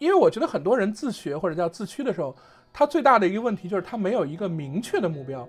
[0.00, 2.34] 因为我觉得很多人自学或者叫自驱的时候，
[2.72, 5.46] 他最大的一个问题就是他没有一个明确的目标。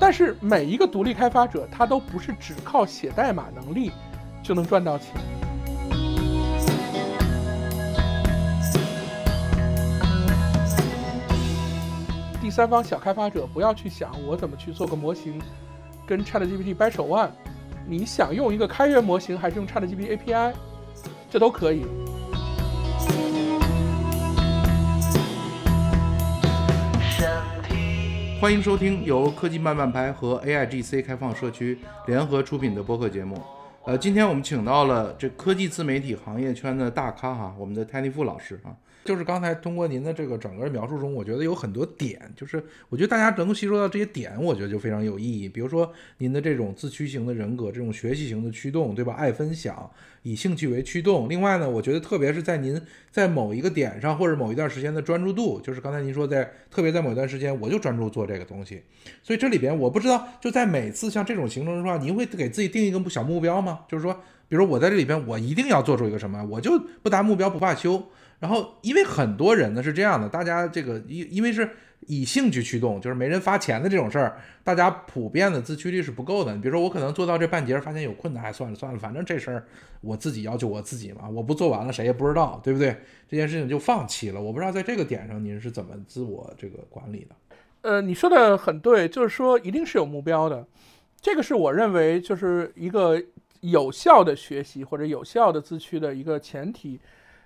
[0.00, 3.92] 但是每一个独立开发者，他都不是只靠写代码能力
[4.42, 5.14] 就能赚到钱。
[12.40, 15.40] 第三方小开发者不要去想我怎么去做个模型，
[16.12, 17.32] 跟 ChatGPT 掰手腕。
[17.86, 20.52] 你想用一个开源模型，还是用 ChatGPT API，
[21.30, 21.86] 这都可以。
[28.38, 33.40] 欢迎收听由科技慢半拍和 AIGC 开放社区联合出品的播客节目。
[33.86, 38.76] 呃，今天我们请到了这科技自媒体行业圈的大咖哈，我们的 Tanny 付老师啊。
[39.04, 45.48] 就是刚才通过您的这个整个描述中，我觉得有很多点，就是我觉得大家能够吸收到这些点，我觉得就非常有意义。
[45.48, 49.14] 比如说您的这种自驱型的人格，这种学习型的驱动，对吧？
[49.14, 49.90] 爱分享，
[50.22, 51.28] 以兴趣为驱动。
[51.28, 58.82] 另外呢，我觉得特别是在您在某一个点上或者某一段时间的专注度，就是刚才您说在特别在某一段时间，我就专注做这个东西。
[59.22, 63.80] 所以这里边我不知道，就在每次像这种行程的话，您会给自己定一个小目标吗？
[63.88, 64.14] 就是说，
[64.48, 68.02] 比如我在这里边，我一定要做出一个什么，我就不达目标不罢休。
[68.42, 71.70] 然后，因为很多人呢是这样的，大家这个因因为是
[72.08, 76.52] 以兴趣驱动，就是没人发钱的这种事儿，大家普遍的自驱力是不够的。
[76.52, 79.64] 你比如说，我可能做到这半截，发现有困难，还算了算了，反正这事儿
[80.00, 82.96] 我自己要求我自己嘛，我不做完了谁也不知道，对不对？
[83.28, 84.42] 这件事情就放弃了。
[84.42, 87.36] 我不知道在这个点上您是怎么自我这个管理的？
[87.82, 90.66] 呃，你说的很对，就是说一定是有目标的，
[91.20, 93.22] 这个是我认为就是一个
[93.60, 96.98] 有效的学习或者有效的自驱的一个前提。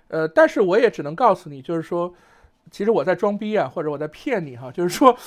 [0.09, 2.13] 呃，但是我也只能告诉你，就是说，
[2.71, 5.17] 其实我在装逼啊，或者我在骗你哈，就是说，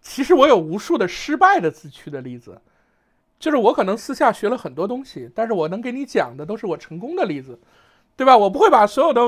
[0.00, 2.60] 其实我有无数的失败的自驱的例子，
[3.38, 7.58] 就是我可能私下学了很多东西，但是我能给你讲的都是我成功的例子，
[8.16, 8.36] 对吧？
[8.36, 9.20] 我不会把所有的，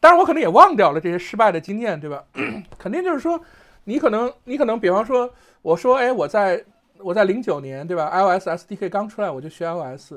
[0.00, 2.24] 当然我可能也忘掉了这些失败的经验，对吧？
[2.76, 3.40] 肯定就是说，
[3.84, 5.32] 你可能你可能比方说，
[5.62, 6.64] 我说，哎，我在
[6.98, 10.14] 我在零九年，对吧？iOS SDK 刚出来，我就学 iOS，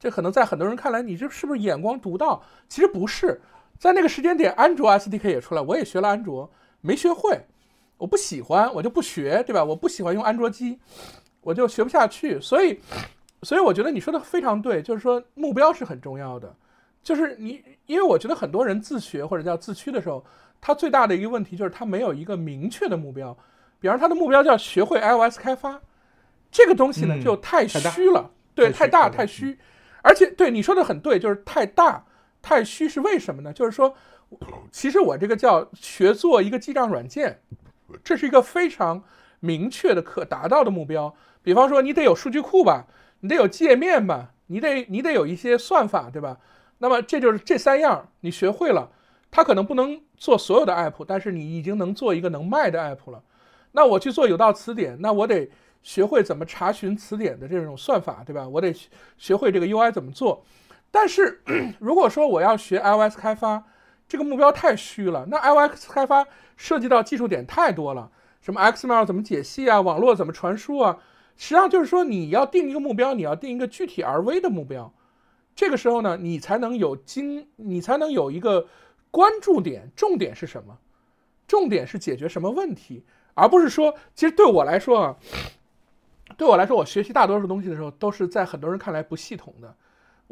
[0.00, 2.42] 这可能在很多人看来，你这是不是眼光独到？
[2.68, 3.40] 其实不是。
[3.82, 6.48] 在那个时间点，安卓 SDK 也出来，我也学了安卓，
[6.82, 7.36] 没学会，
[7.98, 9.64] 我不喜欢，我就不学，对吧？
[9.64, 10.78] 我不喜欢用安卓机，
[11.40, 12.40] 我就学不下去。
[12.40, 12.78] 所以，
[13.42, 16.54] 所以我觉得你说的非常对，就是说目标是很重要的。
[17.02, 20.24] 就是你，因为我觉得很多人自学或者叫自驱的时候，
[20.60, 23.36] 他最大的一个问题就是他没有一个明确的目标。
[23.80, 25.80] 比方他的目标叫学会 iOS 开发，
[26.52, 29.58] 这个东西呢就太虚了，对，太大太虚，
[30.02, 32.04] 而且对你说的很对，就是太大。
[32.42, 33.52] 太虚是为什么呢？
[33.52, 33.94] 就是说，
[34.70, 37.40] 其实我这个叫学做一个记账软件，
[38.02, 39.04] 这是一个非常
[39.40, 41.14] 明确的可达到的目标。
[41.42, 42.86] 比方说，你得有数据库吧，
[43.20, 46.38] 你得有界面吧，你得你得有一些算法，对吧？
[46.78, 48.90] 那么这就是这三样你学会了，
[49.30, 53.22] 它可能不能做所有的 app，但是你已经能做一个能卖的 app 了。
[53.70, 55.48] 那我去做有道词典，那我得
[55.82, 58.48] 学会怎么查询词典的这种算法，对吧？
[58.48, 58.74] 我得
[59.16, 60.44] 学会这个 UI 怎么做。
[60.92, 61.42] 但是，
[61.80, 63.64] 如果说我要学 iOS 开发，
[64.06, 65.26] 这个目标太虚了。
[65.28, 66.24] 那 iOS 开发
[66.56, 68.10] 涉及到技术点太多了，
[68.42, 70.98] 什么 XML 怎么解析啊，网络怎么传输啊，
[71.36, 74.92] 实际上就是说你要定一个目标，你要定一个具体而微的目标。
[75.56, 78.68] 这个时候呢，你才能有精，你才能有一个
[79.10, 80.78] 关注点，重点是什么？
[81.48, 83.04] 重点是解决什么问题，
[83.34, 85.16] 而不是说，其实对我来说啊，
[86.36, 89.74] 对我来说，我学习大多数东西的时候，都是在很多人看来不系统的。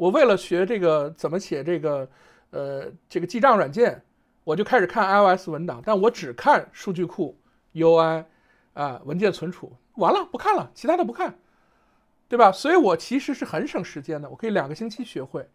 [0.01, 2.09] 我为了学这个怎么写这个，
[2.49, 4.01] 呃，这个记账软件，
[4.43, 7.37] 我就开始看 iOS 文档，但我只看数据库
[7.75, 8.25] UI，
[8.73, 11.37] 啊，文件存储，完了不看了，其他的不看，
[12.27, 12.51] 对吧？
[12.51, 15.47] 所以我其实是很省时间的，我可以两个星期学会，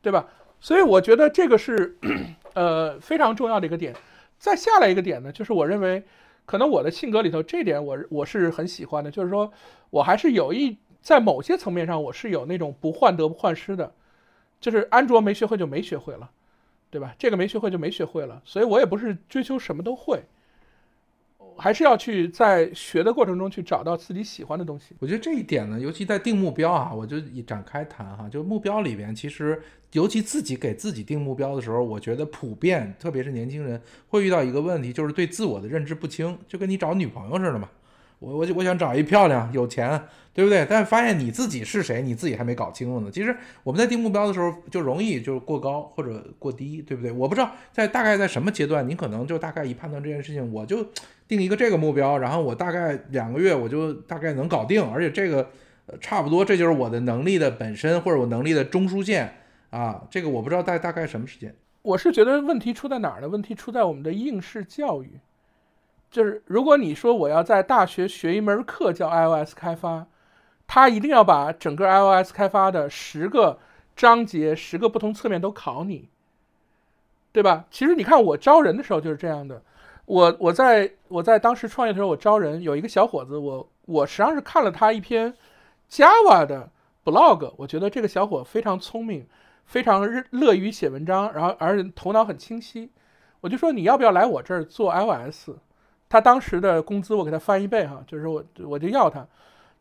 [0.00, 0.28] 对吧？
[0.60, 1.98] 所以我觉得这个是，
[2.54, 3.92] 呃，非常重要的一个点。
[4.38, 6.04] 再下来一个点呢，就是我认为，
[6.46, 9.52] 可能我的性格里头这点我我是很喜欢的，就是说
[9.90, 10.78] 我还是有一。
[11.02, 13.92] 在某些层面上，我是有那种不患得不患失的，
[14.60, 16.30] 就是安卓没学会就没学会了，
[16.90, 17.14] 对吧？
[17.18, 20.22] 这个没学会就没学会了，所以我也不是追求什么都会，
[21.58, 24.94] 还是要去在学的过程中去找到自己喜欢的东西。
[25.00, 29.60] 我觉得这一点呢，尤其在定目标啊，我就一展开谈哈，就目标里边，其实
[29.90, 37.68] 尤其自己给自己定目标的时候，我觉得普遍，特别是年轻人会遇到一个问题，就是对自我的认知不清，就跟你找女朋友似的嘛。
[38.22, 40.00] 我我我想找一漂亮有钱，
[40.32, 40.64] 对不对？
[40.70, 43.10] 但发现你自己是谁，你自己还没搞清楚呢。
[43.12, 47.10] 其实我们在定目标的时候就容易就是过高或者过低，对不对？
[47.10, 50.86] 我不知道在大概在什么阶段，你可能就大概一判断这件事情，我就
[51.26, 55.50] 定一个这个目标，然后我大概两个月我就大概能搞定，而且这个
[56.00, 59.34] 差不多这就是我的能力的本身，或者我能力的中枢线
[59.70, 60.04] 啊。
[60.08, 61.52] 这个我不知道大大概什么时间。
[61.82, 63.28] 我是觉得问题出在哪儿呢？
[63.28, 65.18] 问题出在我们的应试教育，
[66.12, 70.06] 就是如果你说我要在大学学一门课叫 iOS 开发，
[70.66, 73.58] 他一定要把整个 iOS 开发的十个
[73.96, 76.10] 章节、十个不同侧面都考你，
[77.32, 77.64] 对吧？
[77.70, 79.62] 其实你看我招人的时候就是这样的。
[80.04, 85.32] 我我在我在当时创业的时候，我招人有一个小伙子，我我实际上是看了他一篇
[85.90, 86.68] Java 的
[87.04, 89.26] blog，我觉得这个小伙非常聪明，
[89.64, 92.90] 非常乐于写文章，然后而且头脑很清晰，
[93.40, 95.50] 我就说你要不要来我这儿做 iOS？
[96.12, 99.26] 他当时的工资我给他翻一倍哈，就是我我就要他。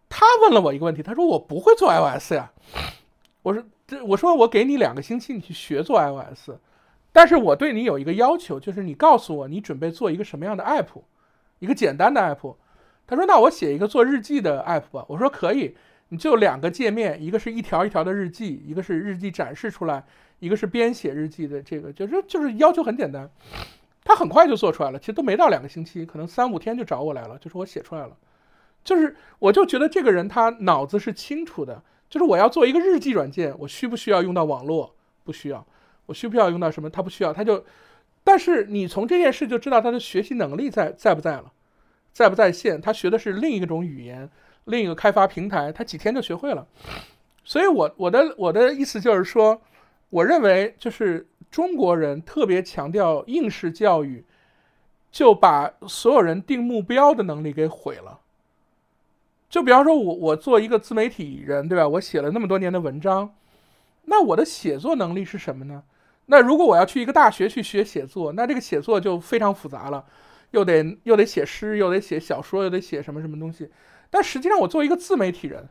[0.07, 2.49] 他问了我一个问题，他说我不会做 iOS 呀。
[3.41, 6.51] 我说这我说我给你两个星期，你去学做 iOS。
[7.11, 11.01] 但是我对你有一个要求，就是你告诉我你准备做一个什么样的 app，
[11.59, 12.55] 一个简单的 app。
[13.05, 15.75] 他说：“那我写一个做日记的 app 吧。”我说：“可以，
[16.07, 20.01] 你就两个界面，一个是一条一条的日记，一个是日记展示出来，
[20.39, 21.61] 一个是编写日记的。
[21.61, 23.29] 这个就是就是要求很简单。”
[24.03, 28.17] 他很快就做出来了，其实都没到两个星期，可能三五天就找我来了，就是我写出来了。
[28.83, 34.95] 就是我就觉得这个人他脑子是清楚的，就是我要做一个日记软件，我需不需要用到网络？
[35.23, 35.65] 不需要。
[36.07, 36.89] 我需不需要用到什么？
[36.89, 37.63] 他不需要，他就，
[38.23, 41.53] 但是你从这件事就知道他的学习能力在在不在了，
[42.11, 42.81] 在不在线？
[42.81, 44.29] 他学的是另一种语言，
[44.65, 46.67] 另一个开发平台，他几天就学会了。
[47.45, 49.61] 所以，我我的我的意思就是说，
[50.09, 54.23] 我认为就是中国人特别强调应试教育，
[55.11, 58.21] 就把所有人定目标的能力给毁了。
[59.49, 61.85] 就比方说，我我做一个自媒体人，对吧？
[61.85, 63.35] 我写了那么多年的文章，
[64.05, 65.83] 那我的写作能力是什么呢？
[66.27, 70.05] 那如果我要去一个大学去学写作，那这个写作就非常复杂了，
[70.51, 73.69] 又得又得写诗，又得写小说，又得写什么什么东西。
[74.09, 75.67] 但实际上，我作为一个自媒体人，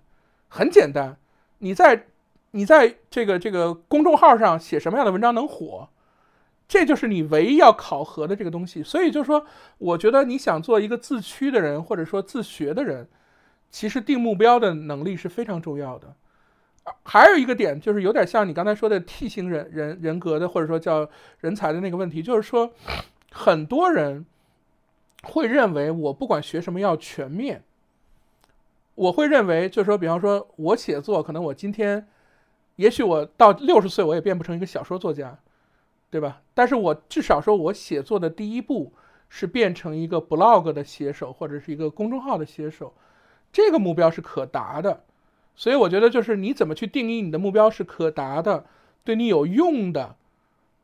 [0.49, 1.17] 很简单，
[1.59, 2.05] 你在
[2.53, 5.89] 你在这个这个公众号上写什么样的文章能火，
[6.67, 8.83] 这就是你唯一要考核的这个东西。
[8.83, 9.47] 所以就是说，
[9.79, 13.09] 我觉得你想做一个自驱的人，或者说自学的人，
[13.71, 16.15] 其实定目标的能力是非常重要的。
[17.05, 21.09] 还有一个点就是有点像你刚才说的 T 型人人人格的，或者说叫
[21.39, 22.73] 人才的那个问题，就是说
[23.31, 24.27] 很多人
[25.23, 27.63] 会认为我不管学什么要全面。
[28.97, 32.09] 我会认为就是说，比方说我写作，可能我今天
[32.77, 35.39] 也许我到六十岁我也变不成一个小说作家，
[36.11, 36.43] 对吧？
[36.55, 38.93] 但是我至少说我写作的第一步
[39.29, 42.95] 是变成一个 blog 的写手或者是一个公众号的写手，
[43.53, 45.05] 这个目标是可达的。
[45.55, 48.65] 所以我觉得，就是你怎么去定义你的目标是可达的，
[49.05, 50.17] 对你有用的，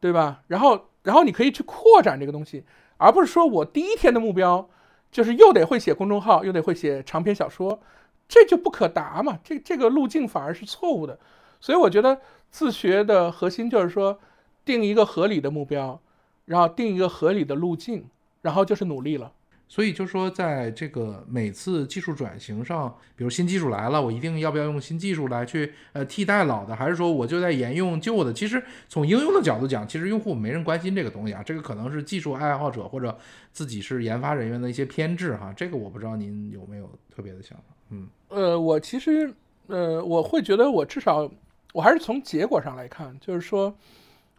[0.00, 0.42] 对吧？
[0.48, 2.64] 然后，然后你可以去扩展这个东西，
[2.98, 4.68] 而不是说我第一天的目标
[5.10, 7.80] 就是又得会写公众号，又得会写长篇小说，
[8.28, 9.38] 这就不可达嘛。
[9.42, 11.18] 这这个路径反而是错误的。
[11.60, 12.20] 所以我觉得
[12.50, 14.18] 自学的核心就是说，
[14.64, 16.00] 定一个合理的目标，
[16.44, 18.06] 然后定一个合理的路径，
[18.42, 19.32] 然后就是努力了。
[19.68, 28.32] 所以就说，在这个每次技术转型上，比如新技术来了，我一定要不要用新技术来去呃替代老的，还是说我就在沿用旧的？
[28.32, 33.18] 其实从应用的角度讲，其实用户没人关心这个东西啊，这个可能是技术爱好者或者
[33.50, 35.52] 自己是研发人员的一些偏执哈。
[35.56, 37.64] 这个我不知道您有没有特别的想法？
[37.90, 39.34] 嗯，呃，我其实
[39.66, 41.28] 呃我会觉得我至少
[41.76, 43.74] 我还是从结果上来看，就是说，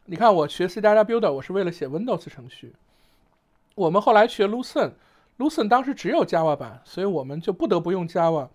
[0.06, 2.74] 你看我学 C 加加 Builder，我是为了写 Windows 程序，
[3.76, 4.94] 我们后来学 Lucene。
[5.38, 8.48] Lucene 当时只有 Java 版，所以我们就不得不用 Java。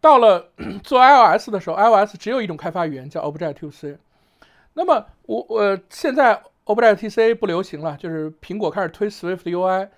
[0.00, 0.50] 到了
[0.82, 3.98] 做 iOS 的时候，iOS 只有一种开发语言叫 Objective-C。
[4.72, 9.88] 那么我我现在 Objective-C 不流行了，就是苹果开始推 Swift UI。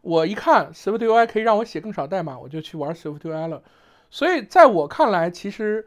[0.00, 3.62] 我一看 Swift UI 可以让我写更少代码，我就去玩 Swift UI 了。
[4.10, 5.86] 所以在我看来，其实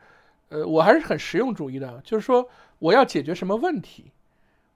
[0.56, 2.48] 呃我还是很实用主义的，就是说
[2.80, 4.06] 我要解决什么问题，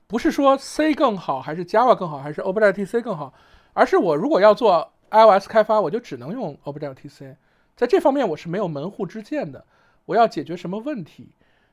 [0.07, 3.33] 不是说 C 更好还是 Java 更好，还是 Objective-C 更好。
[3.73, 7.35] 而是我如果要做 iOS 开发，我就只能用 Objective-C，
[7.77, 9.63] 在这方面我是没有门户之见的。
[10.05, 11.29] 我要解决什么问题，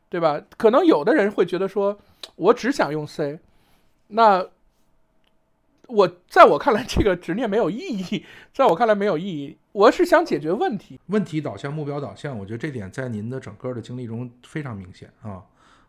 [0.08, 0.40] 对吧？
[0.56, 1.98] 可能有的人会觉得说，
[2.36, 3.40] 我只想用 C，
[4.08, 4.46] 那
[5.88, 9.56] 我在我看来这个执念没有意义，在我看来没有意义。
[9.76, 15.42] 我是想解决问题，问题导向、目标导向，我觉得这点在您的整个的经历中非常明显啊。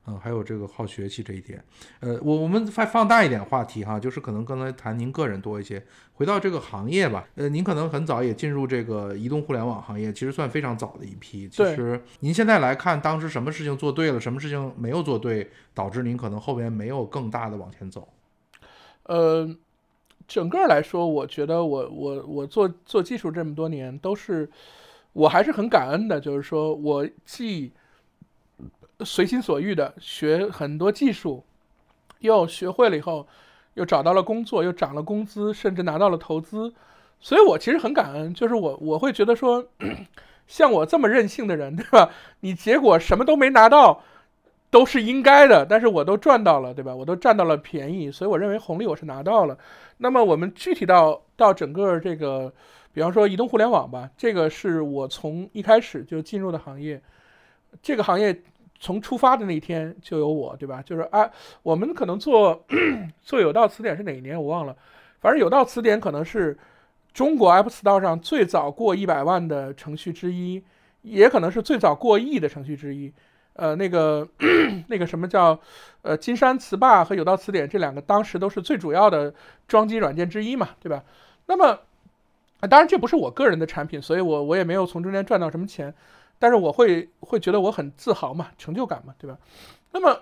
[0.05, 1.63] 嗯，还有这个好学习这一点，
[2.01, 5.81] 呃，我我们再放大一点话题哈，就是可能刚才谈您个人多一些，
[6.13, 11.47] 回到这个行业吧，呃，您可能很早也进入这个移动互联网行业，其实算非常早的一批。
[11.47, 18.07] 其实您现在来看，当时什么事情做对了，什么事情没有做对，导致您可能后边没有更大的往前走。
[19.03, 19.49] 呃，
[20.27, 24.49] 整个来说，我觉得我我我做做技术这么多年，都是
[25.13, 27.71] 我还是很感恩的，就是说我既
[29.01, 31.45] 随心所欲的学很多技术，
[32.19, 33.25] 又学会了以后，
[33.75, 36.73] 又找到了工作，又涨了工资，甚至拿到了投资，
[37.21, 39.65] 所以我其实很感恩，就是我我会觉得说，
[40.45, 42.09] 像我这么任性的人，对吧？
[42.41, 44.03] 你结果什么都没拿到。
[44.69, 46.93] 都是应该的，但是我都赚到了，对吧？
[46.93, 49.57] 我都占到了便宜，所以我认为红利我是拿到了。
[49.97, 52.53] 那么我们具体到到整个这个，
[52.93, 57.01] 比方说移动互联网吧，这个是我从一开始就进入的行业，
[57.81, 58.41] 这个行业
[58.79, 60.81] 从出发的那一天就有我，对吧？
[60.81, 61.31] 就是啊，
[61.63, 62.65] 我们可能做
[63.23, 64.75] 做有道词典是哪一年我忘了，
[65.21, 66.57] 反正有道词典可能是
[67.13, 70.61] 中国 App Store 上最早过一百万的程序之一，
[71.01, 73.13] 也可能是最早过亿的程序之一。
[73.57, 74.27] 呃，那个
[74.87, 75.59] 那个什么叫，
[76.03, 79.33] 呃，金山词霸和有道词典这两个当时都是最主要的
[79.67, 81.03] 装机软件之一嘛，对吧？
[81.47, 81.79] 那么，
[82.69, 85.93] 当然这不是我个人的产品，所以我我也没有从中间赚到什么钱，
[86.39, 89.37] 但是我会会觉得我很自豪嘛，成就感嘛，对吧？
[89.91, 90.21] 那么，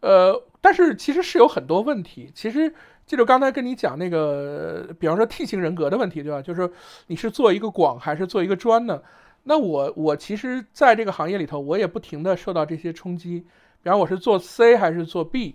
[0.00, 2.72] 呃，但是其实是有很多问题，其实
[3.06, 6.40] 记得刚才跟你讲那个，比方说 T 型人格的问题，对吧？
[6.40, 6.70] 就是
[7.08, 9.02] 你是做一个广还是做一个专呢？
[9.48, 13.46] 那我我其实在这个行业里头，我也不停的受到这些冲击。
[13.80, 15.54] 比方我是做 C 还是做 B，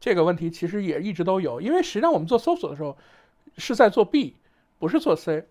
[0.00, 1.60] 这个问题其实也一直都有。
[1.60, 2.96] 因为实际上我们做搜索的时候
[3.58, 4.36] 是在做 B，
[4.78, 5.44] 不是做 C。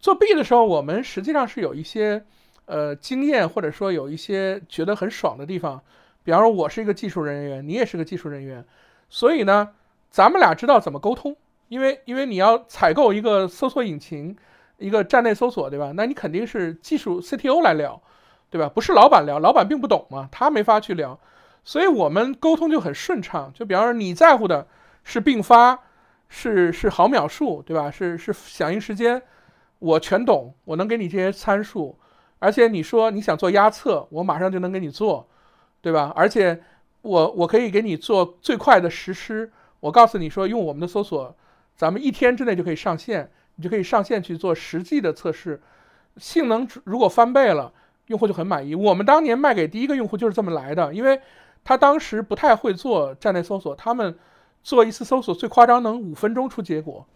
[0.00, 2.24] 做 B 的时候，我们实际上是有一些
[2.64, 5.82] 呃经验，或者说有一些觉得很爽的地方。
[6.24, 8.64] 比方说，我是一个技术人员，你也是个技术人员，
[9.10, 9.74] 所以呢，
[10.08, 11.36] 咱们俩知道怎么沟通。
[11.68, 14.34] 因为因为你要采购一个搜索引擎。
[14.78, 15.92] 一个站内搜索，对吧？
[15.94, 18.00] 那你肯定是技术 CTO 来聊，
[18.50, 18.68] 对吧？
[18.68, 21.18] 不是老板聊，老板并不懂嘛，他没法去聊，
[21.64, 23.50] 所以我们沟通就很顺畅。
[23.54, 24.66] 就比方说，你在乎的
[25.02, 25.80] 是并发，
[26.28, 27.90] 是是毫秒数，对吧？
[27.90, 29.22] 是是响应时间，
[29.78, 31.98] 我全懂，我能给你这些参数。
[32.38, 35.26] 而且你说你想做压测，我马上就能给你做，
[35.80, 36.12] 对吧？
[36.14, 36.62] 而且
[37.00, 39.50] 我我可以给你做最快的实施。
[39.80, 41.34] 我告诉你说，用我们的搜索，
[41.74, 43.30] 咱们一天之内就可以上线。
[43.56, 45.60] 你就可以上线去做实际的测试，
[46.18, 47.72] 性能如果翻倍了，
[48.06, 48.74] 用户就很满意。
[48.74, 51.20] 我们当年卖给第一个用户就是这么来的，因为
[51.64, 54.18] 他当时不太会做站内搜索，他们
[54.62, 57.06] 做一次搜索最夸张能五分钟出结果。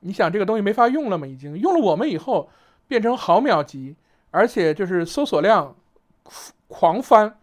[0.00, 1.26] 你想这个东西没法用了嘛？
[1.26, 2.50] 已经用了我们以后
[2.88, 3.94] 变成毫秒级，
[4.30, 5.76] 而且就是搜索量
[6.68, 7.38] 狂翻，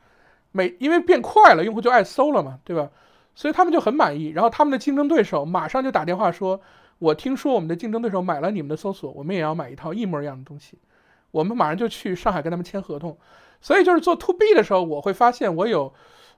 [0.52, 2.90] 每因为变快了，用户就爱搜了嘛，对吧？
[3.34, 4.28] 所以他们就很满意。
[4.28, 6.60] 然后他们的竞争对手马上就打电话说。
[7.02, 10.78] 我听说我们的竞争对手买了你们的搜索，我们也要买一套一模一样的东西。
[11.32, 13.18] 我们马上就去上海跟他们签合同。
[13.60, 15.92] 所以就是做 to B 的时候，我会发现我有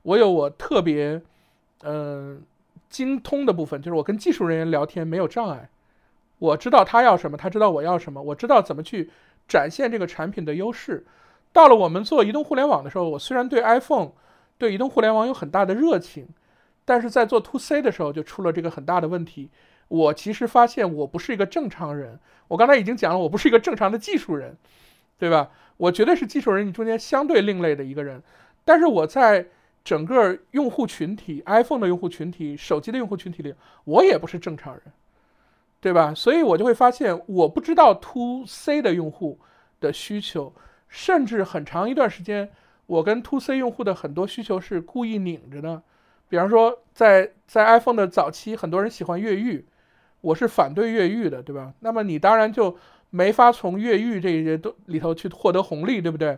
[0.04, 1.22] 我有我特别
[1.82, 2.42] 嗯
[2.90, 5.68] 精通的部分，就是我跟技术人员聊天没有障碍。
[6.40, 9.12] 我知道他要什么，他知道我要什么，我知道怎么去
[9.50, 11.06] 展现这个产品的优势。
[11.52, 14.12] 到了我们做移动互联网的时候，我虽然对 iPhone
[14.58, 16.26] 对移动互联网有很大的热情，
[16.86, 19.50] 但是在做 to C 的时候就出了这个很大的问题。
[19.88, 24.58] 我其实发现我不是一个正常人，我刚才已经讲了，我不是一个正常的技术人，
[25.18, 25.52] 对吧？
[25.78, 28.22] 我绝对是技术人，你中间相对另类的一个人。
[28.64, 29.48] 但是我在
[29.84, 34.84] 整个用户群体，iPhone 的用户群体，手机的用户群体里，我也不是正常人，
[35.82, 36.14] 对吧？
[36.16, 39.40] 所以我就会发现，我不知道 To C 的用户
[39.80, 40.54] 的需求，
[40.88, 42.52] 甚至很长一段时间，
[42.86, 45.84] 我跟 To C 用户的很多需求是故意拧着的。
[46.30, 49.66] 比方说，在在 iPhone 的早期，很多人喜欢越狱。
[50.24, 51.74] 我是反对越狱的，对吧？
[51.82, 52.78] 那么你当然就
[53.10, 56.38] 没法从越狱这些都里头去获得红利，对不对？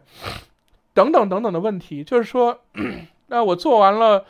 [0.95, 2.61] 等等等等的问题，就是说，
[3.27, 4.25] 那我做完了，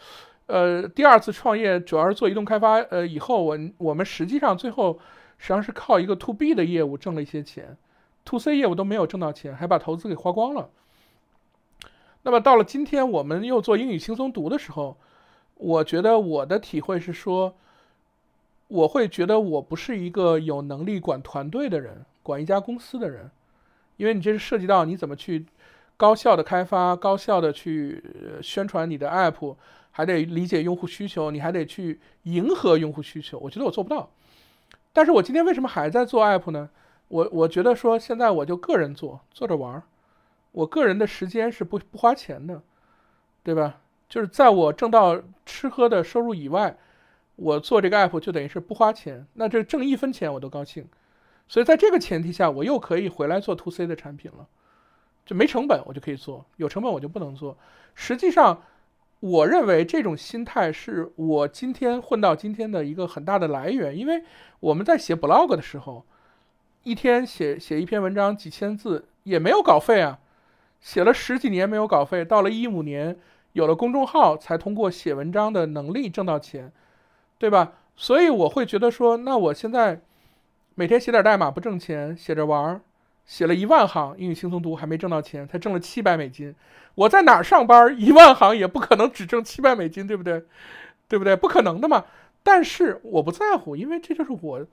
[0.47, 4.99] 呃，第二次创业主要是做移动开发，呃，以后我我们实际上最后
[5.37, 7.77] 实际上是靠一个 to B 的业务挣了一些钱
[8.25, 10.69] ，to C 业务都没有挣到钱，还把投资给花光了。
[12.23, 14.97] 那么到了今天，我们又做英语轻松读的时候，
[15.55, 17.55] 我觉得我的体会是说。
[18.67, 23.29] 我会觉得我不是一个有能力管团队的人，管一家公司的人，
[23.97, 25.45] 因为你这是涉及到你怎么去
[25.97, 28.03] 高效的开发、高效的去
[28.41, 29.55] 宣传你的 app，
[29.91, 33.37] 还得理解用户需求，你还得去迎合用户需求。
[33.37, 34.09] 我觉得我做不到。
[34.91, 36.69] 但是我今天为什么还在做 app 呢？
[37.07, 39.83] 我我觉得说现在我就个人做，做着玩儿，
[40.51, 42.63] 我个人的时间是不不花钱的，
[43.43, 43.81] 对吧？
[44.09, 46.75] 就是在我挣到吃喝的收入以外。
[47.35, 50.87] 我做这个 app 就等于是不花钱，那这挣一分钱我都高兴，
[51.47, 54.47] 所以在这个前提下，我又可以回来做 to C 的产品了，
[55.25, 57.57] 就没成本我就可以做，有成本我就不能做。
[57.93, 58.61] 实际上，
[59.19, 64.23] 我认为这种心态是我今天混到今天的一个很大的来源，因为
[64.59, 66.05] 我们在写 blog 的时候，
[66.83, 70.19] 一天写写一篇文章几千字，也没有稿费啊，
[70.79, 73.17] 写了十几年没有稿费，到了一五年
[73.53, 76.71] 有了公众号，才通过写文章的能力挣到钱，
[77.37, 77.73] 对吧？
[77.95, 80.01] 所以我会觉得说，那我现在
[80.75, 82.81] 每天写点代码不挣钱，写着玩儿，
[83.25, 86.53] 写了一万行英语轻松读还没挣到钱，才挣了七百美金。
[86.95, 90.43] 我在哪儿上班，一万行也不可能只挣七百美金，对不对？
[91.07, 91.35] 对不对？
[91.35, 92.05] 不可能的嘛。
[92.43, 94.65] 但是我不在乎，因为这就是我，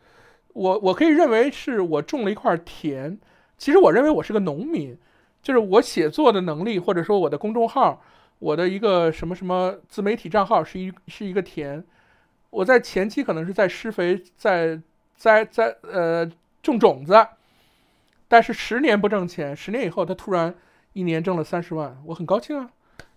[0.53, 3.19] 我我可以认为是我种了一块田。
[3.57, 4.99] 其实我认为我是个农民，
[5.43, 8.03] 就是我写作的能力，或者说我的公众号，
[8.41, 11.85] 我的一个什么什么自媒体账号是一是一个田。
[12.53, 14.79] 我在前期可能是在施肥，在
[15.17, 16.31] 栽栽呃
[16.63, 17.27] 种种子，
[18.29, 20.55] 但是十年不挣钱，十年以后他突然
[20.93, 22.71] 一年挣了三十万，我很高兴啊，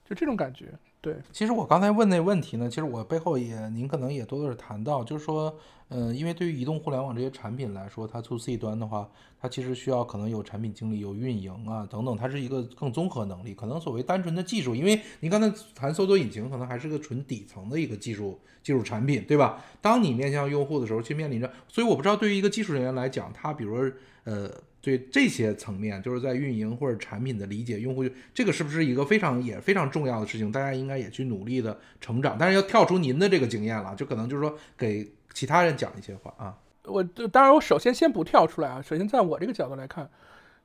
[0.06, 0.68] 就这种感觉。
[1.02, 5.54] 对，其实我刚才问那问题呢，其实我背后也您可能也多多是谈到，就是说，
[5.98, 9.10] 嗯，因为对于移动互联网这些产品来说，它 to C 端的话，
[9.40, 13.54] 它其实需要可能有产品经理、有运营啊等等，它是一个更综合能力。
[13.54, 19.64] 可能所谓单纯的技术，因为您刚才谈搜索引擎，可能还是个纯底层的一个技术技术产品，对吧？
[19.82, 23.92] 当你面向用户的时候，去面临着，所以我不知道对于一个技术人员来讲，他比如说，
[24.26, 24.52] 呃。
[24.82, 30.52] 对这些层面，就是在运营或者产品的理解，用户这个是不是一个非常也非常重要的事情？
[30.52, 36.58] 大家应该也去努力的成长，但是要跳出您的这个经验了，就可能就是说给其他人讲一些话啊。
[36.86, 38.82] 我当然，我首先先不跳出来啊。
[38.82, 40.10] 首先，在我这个角度来看，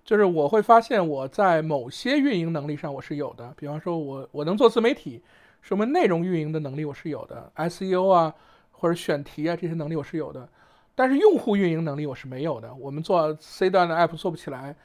[0.04, 5.22] 就是我会发现我在某些运营能力上我是有的，比方说我我能做自媒体，
[5.60, 8.34] 说明内容运营的能力我是有的，SEO 啊
[8.70, 10.48] 或者选题啊这些能力我是有的。
[10.94, 14.76] 但是用户运营能力我是没有的，我们做 C 端的 App 做不起来。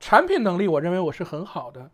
[0.00, 1.90] 产品能力我认为我是很好的，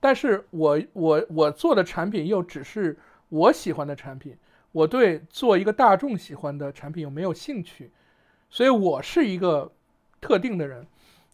[0.00, 2.96] 但是我我我做的产品又只是
[3.28, 4.34] 我喜欢的产品，
[4.72, 7.90] 我对做一个大众喜欢的产品有没有兴趣，
[8.50, 9.72] 所以我是一个
[10.20, 10.86] 特定的人。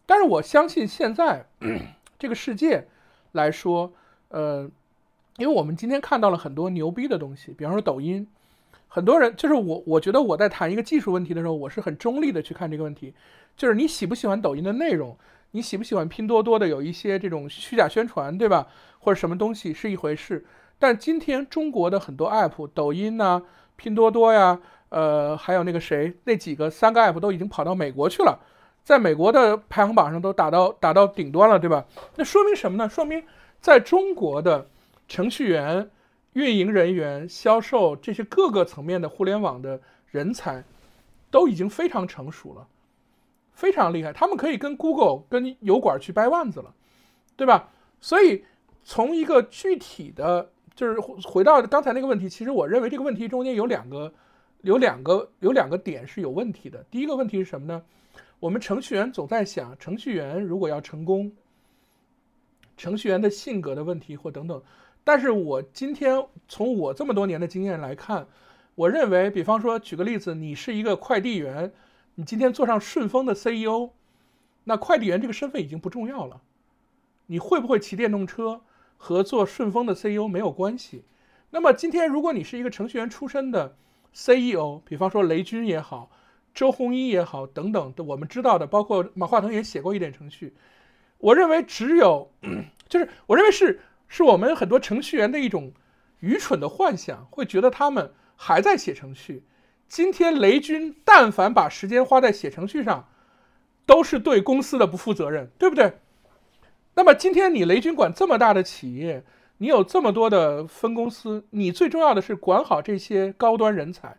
[0.05, 1.45] 但是我相信现在
[2.17, 2.87] 这个世界
[3.33, 3.93] 来说，
[4.29, 4.69] 呃，
[5.37, 8.27] 因为我们今天看到了很多牛逼的东西，比方说抖音。
[8.87, 13.13] 很多人就是我，我觉得我在谈一个技术问题的时候，我是很中立的去看这个问题。
[13.57, 15.17] 就是你喜不喜欢抖音的内容，
[15.51, 18.69] 你喜不喜欢拼多多的有一些这种虚假宣传，对吧？
[18.99, 20.45] 或者什么东西是一回事。
[20.79, 23.41] 但今天中国的很多 app，抖音呐、
[23.75, 24.59] 拼多多呀，
[24.89, 28.39] 呃，还有那个谁，那几个三个 app 都已经跑到美国去了，
[28.83, 31.85] 在美国的排行榜上都打到打到顶端了，对吧？
[32.15, 32.89] 那说明什么呢？
[32.89, 33.23] 说明
[33.59, 34.67] 在中国的
[35.07, 35.89] 程序员。
[36.35, 39.79] 运营人员、销售这些各个层面的互联网的
[40.11, 40.65] 人才，
[41.31, 42.67] 都已经非常成熟了，
[43.53, 44.11] 非常厉害。
[44.11, 46.73] 他们可以跟 Google、跟油管去掰腕子了，
[47.37, 47.69] 对吧？
[48.01, 48.43] 所以
[48.83, 54.13] 从一个具体的，就是回到刚才那个问题，其实我认为这个问题中间有两个、
[54.61, 56.85] 有两个、有两个点是有问题的。
[56.91, 57.81] 第一个问题是什么呢？
[58.39, 61.31] 我们程序员总在想，程序员如果要成功，
[62.75, 64.61] 程序员的性格的问题或等等。
[65.05, 68.27] 但是我今天从我这么多年的经验来看，
[68.75, 71.71] 我认为，比方说举个例子，你是一个快递员，
[72.15, 73.91] 你今天做上顺丰的 CEO，
[74.65, 76.41] 那快递员这个身份已经不重要了。
[77.27, 78.61] 你会不会骑电动车
[78.97, 81.03] 和做顺丰的 CEO 没有关系？
[81.51, 83.75] 那么今天如果你是一个程序员出身的
[84.13, 86.09] CEO，比方说雷军也好，
[86.53, 90.53] 周鸿祎也好等等的，我们知道的，包括马化腾也写过一点程序，
[91.17, 92.31] 我认为只有，
[92.89, 93.79] 就是我认为是。
[94.07, 95.73] 是我们很多程序员的一种
[96.19, 99.43] 愚蠢的幻想，会觉得他们还在写程序。
[99.89, 103.09] 今天雷军但凡把时间花在写程序上，
[103.83, 105.97] 都是对公司的不负责任，对不对？
[106.95, 109.23] 那么今天你雷军管这么大的企业，
[109.59, 114.17] 你有这么多的分公司，你最重要的是管好这些高端人才，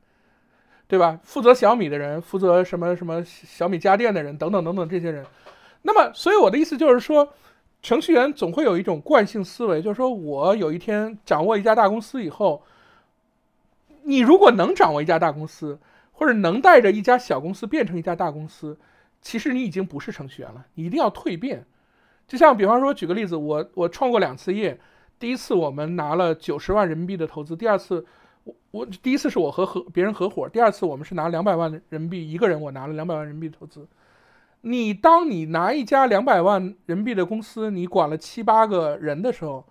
[0.86, 1.18] 对吧？
[1.24, 5.26] 负责小米的人，负责什么什么小米家电的人，等等等等这些人。
[5.82, 7.32] 那么，所以我的意思就是说。
[7.82, 12.64] 程序员总会有一种惯性思维，就是说我有一天掌握一家大公司以后，
[14.02, 15.78] 你如果能掌握一家大公司，
[16.10, 18.76] 或者能带着一家小公司变成一家大公司，
[19.20, 21.64] 其实你已经不是程序员了，你一定要蜕变。
[22.26, 24.78] 就像比方说，举个例子，我我创过两次业，
[25.18, 28.04] 第一次我们拿了九十万人民币的投资，第二次
[28.44, 33.86] 我我第一次是我和合别人合伙，第二次我们是拿两百万人民币一个人，我拿了两百万人民币投资。
[34.62, 39.64] 你当你拿一家两百万人民币的公司，你管了七八个人的时候，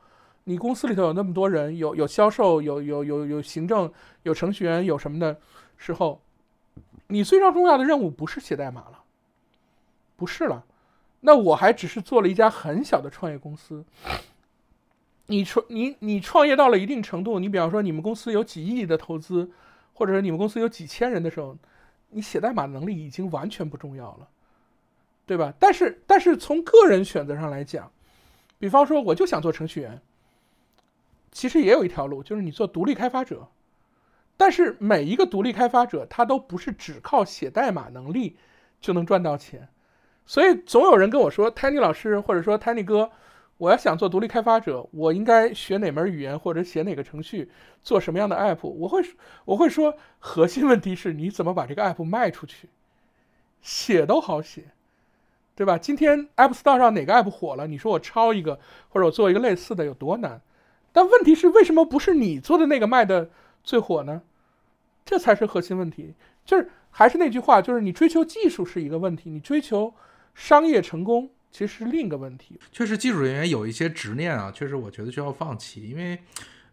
[0.46, 3.92] 你公司里头有那么多人，有有销售，有有有有行政，
[4.24, 5.38] 有程序员，有什么的
[5.76, 6.22] 时候，
[7.08, 9.04] 你最重要的任务不是写代码了，
[10.16, 10.64] 不是了，
[11.26, 13.84] 那我还只是做了一家很小的创业公司。
[15.26, 19.50] 你创你你创业到了一定程度，你比方说你们公司有几亿的投资，
[19.94, 21.58] 或者你们公司有几千人的时候，
[22.12, 24.30] 你写代码能力已经完全不重要了。
[25.28, 25.52] 对吧？
[25.60, 27.92] 但是但是从个人选择上来讲，
[28.60, 30.00] 比方说我就想做程序员，
[31.32, 33.48] 其实也有一条路，就是你做独立开发者。
[34.38, 38.38] 但是每一个独立开发者，他都不是只靠写代码能力
[38.80, 39.68] 就能赚到钱，
[40.26, 43.12] 所以总有人跟我说，Tiny 老师或者说 Tiny 哥，
[43.58, 47.50] 我要想做独立开发者，我应该学哪门语言或者写哪个程序，
[47.84, 48.68] 做什么样的 app？
[48.68, 49.02] 我会
[49.46, 52.70] 我会说，核心问题是你怎么把这个 app 卖出去，
[53.62, 54.66] 写都好写，
[55.56, 55.78] 对吧？
[55.78, 57.68] 今天 App Store 上哪个 app 火了？
[57.68, 58.60] 你说我抄一个
[58.90, 60.42] 或者我做一个类似的有多难？
[60.92, 63.30] 但问题是为什么不是你做的那个卖的？
[63.64, 64.22] 最火呢，
[65.04, 66.14] 这才是核心问题。
[66.46, 69.92] 就是还是那句话，就是你追求技术是一个问题，你追求
[70.36, 72.60] 商业成功其实是另一个问题。
[72.72, 76.20] 确实，技术人员有一些执念啊，确实我觉得需要放弃，因为。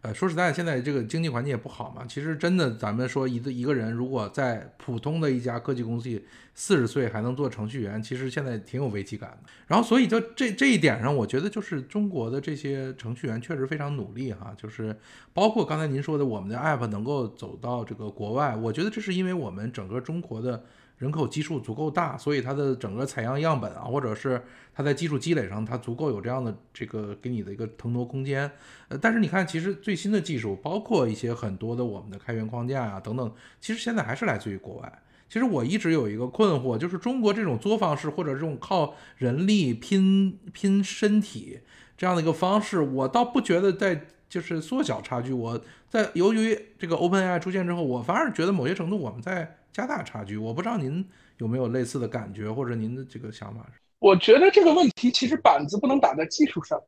[0.03, 2.05] 呃，说实在，现在这个经济环境也不好嘛。
[2.05, 6.21] 其实真的，咱们说一个一个人如果在普通的一家科技公司，
[6.53, 9.49] 四十岁还能做程序员，其实现在挺有危机感的。
[9.65, 14.53] 然后，所以就这这一点上，我觉得就是中国的这些程序员确实非常努力哈。
[14.57, 14.93] 就是
[15.31, 20.65] 包括刚才您说的，我们的 app 能够走到这个国外，我觉得这是因为我们整个中国的。
[20.97, 24.41] 人口基数足够大，所以它的整个采样样本啊，或者是
[24.73, 28.49] 它在技术积累上，它足够有这样的这个给你的一个腾挪空间。
[28.87, 35.03] 呃，但是你看，其实最新的技术，包括一些很多的我们的开源框架啊等等，其实现在还是来自于国外。
[35.27, 41.59] 其实我一直有一个困惑，就是中国这种作坊式或者这种靠人力拼拼身体
[41.97, 45.33] 这样的一个方式，我倒不觉得在就是缩小差距。
[45.33, 49.57] 我在由于这个 OpenAI 出现之后，我反而觉得某些程度我们在。
[49.73, 51.03] 加大差距，我不知道您
[51.39, 53.79] 有没有类似的感觉，或者您的这个想法是？
[53.97, 56.79] 我觉得这个问题其实板子不能打在技术上，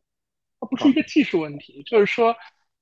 [0.60, 1.82] 它不是一个技术问题。
[1.84, 2.36] 就是说，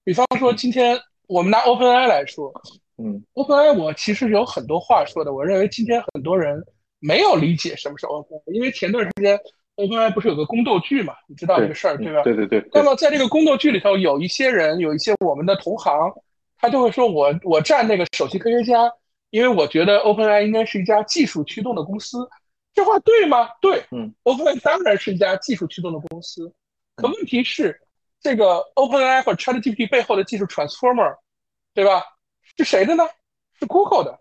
[0.03, 2.51] 比方说今天我们拿 OpenAI 来说，
[2.97, 5.33] 嗯，OpenAI 我其实有很多话说的。
[5.33, 6.61] 我认为今天很多人
[6.99, 9.39] 没有理解什么是 OpenAI，因为前段时间
[9.77, 11.13] OpenAI 不是有个宫斗剧嘛？
[11.27, 12.23] 你知道这个事儿对吧？
[12.23, 12.67] 对对对。
[12.73, 16.11] 那么在这个宫斗剧里头，有一些人，有一些我们的同行，
[16.57, 18.91] 他就会说我我站那个首席科学家。
[19.33, 22.29] 因为我觉得 OpenAI 应该是一家技术驱动的公司，
[22.71, 23.49] 这话对吗？
[23.59, 26.53] 对，嗯，OpenAI 当然是一家技术驱动的公司。
[26.97, 27.81] 可问题是，
[28.21, 31.17] 这个 OpenAI 或者 ChatGPT 背后的技术 Transformer，
[31.73, 32.03] 对吧？
[32.55, 33.09] 是谁的呢？
[33.59, 34.19] 是 Google 的。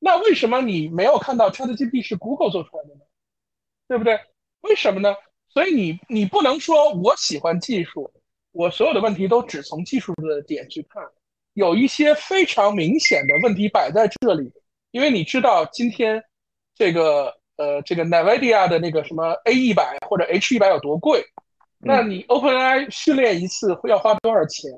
[0.00, 3.02] 那为什么你没有看到 ChatGPT 是 Google 做出来的呢？
[3.86, 4.18] 对不对？
[4.62, 5.14] 为什么呢？
[5.48, 8.12] 所以你你不能说我喜欢技术，
[8.50, 11.08] 我所有的问题都只从技术的点去看。
[11.60, 14.50] 有一些非常明显的问题摆在这里，
[14.92, 16.24] 因为你知道今天
[16.74, 21.22] 这个呃这个 NVIDIA 的那个什么 A 一百或者 H 一百有多贵，
[21.78, 24.70] 那你 OpenAI 训练一次会要花多少钱？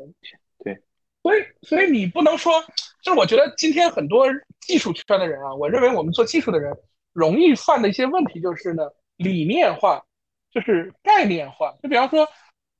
[0.64, 0.76] 对，
[1.22, 2.60] 所以所以你不能说，
[3.04, 4.26] 就是我觉得今天很多
[4.66, 6.76] 技术圈的人啊，我认为我们做技术的人
[7.12, 8.82] 容易犯的一些问题就是呢
[9.18, 10.02] 理念化，
[10.50, 11.72] 就是概念化。
[11.80, 12.28] 就比方说，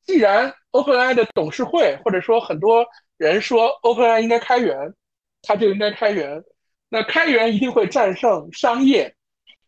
[0.04, 2.86] 既然 OpenAI 的董事会或者说很多。
[3.18, 4.76] 人说 OpenAI 应该开源，
[5.42, 6.42] 它就应该开源。
[6.88, 9.14] 那开源一定会战胜商业，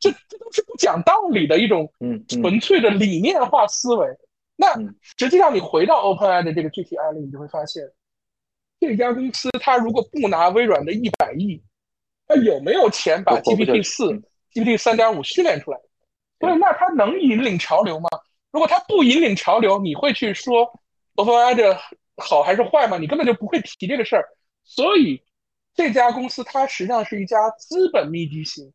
[0.01, 1.89] 这这都是不讲道理的一种
[2.27, 4.09] 纯粹的理念化思维。
[4.57, 4.75] 那
[5.19, 7.85] 实际上你回到 OpenAI 的这个具体案例，你就会发现，
[8.81, 11.63] 这家公司它如果不拿微软的一百亿，
[12.27, 14.21] 它有没有钱把 GPT 四、
[14.53, 15.79] GPT 三点五训练出来？
[16.41, 18.09] 所以那它能引领潮流吗？
[18.55, 20.81] 如果它不引领潮流，你会去说
[21.17, 21.77] OpenAI 的？
[22.17, 22.97] 好还是坏吗？
[22.97, 24.25] 你根本就不会提这个事儿，
[24.63, 25.21] 所以
[25.75, 28.73] 这家公司它实际上是一家资本密集型、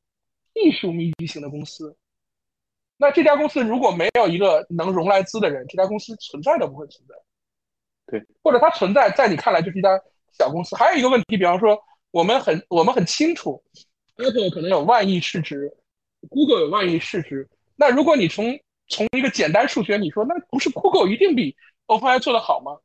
[0.54, 1.96] 技术密集型的公司。
[2.98, 7.16] 那这家公司如果没有一个能融来资的人，这家公司存在都不会存在。
[8.08, 9.98] 对，或者它存在在你看来就是一家
[10.38, 10.76] 小公司。
[10.76, 13.64] 还有一个问题，比方说我们很我们很清楚
[14.18, 15.74] ，Apple 可能有万亿市值
[16.30, 17.48] ，Google 有万亿市值。
[17.78, 21.56] 那如果你从从一个简单数学，你说那不是 Google 一定比
[21.88, 22.78] OpenAI 做的好吗？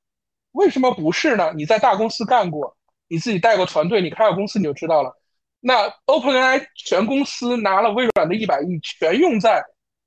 [0.52, 1.52] 为什么不是呢？
[1.56, 2.76] 你在大公司干过，
[3.08, 5.12] 你自己带过团队，你开过公司你就知道了。
[5.60, 9.64] 那 OpenAI 全公司拿了微软的一百亿，全用在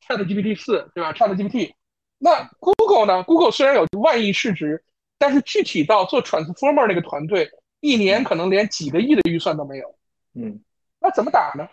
[0.08, 1.74] ChatGPT 四，对吧？ChatGPT。
[2.20, 4.84] 那 Google 呢？Google 虽然有万亿市值，
[5.18, 9.96] 但是具体到做 Transformer 那个团队，一年可能连几个亿的预算都没有。
[10.34, 10.62] 嗯，
[11.00, 11.68] 那怎么打呢？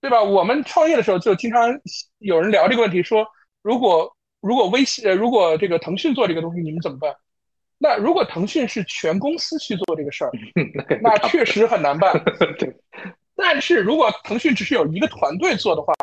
[0.00, 0.22] 嗯，对吧？
[0.22, 1.80] 我们创业的时候就经常
[2.18, 3.26] 有人聊这个问题，说
[3.62, 7.14] 如果如果微信呃如果这个腾讯做这个东西，你们怎么办？
[7.78, 10.30] 那如果腾讯是全公司去做这个事儿，
[11.02, 12.12] 那确实很难办。
[12.58, 12.74] 对，
[13.34, 15.94] 但是如果腾讯只是有一个团队做的话，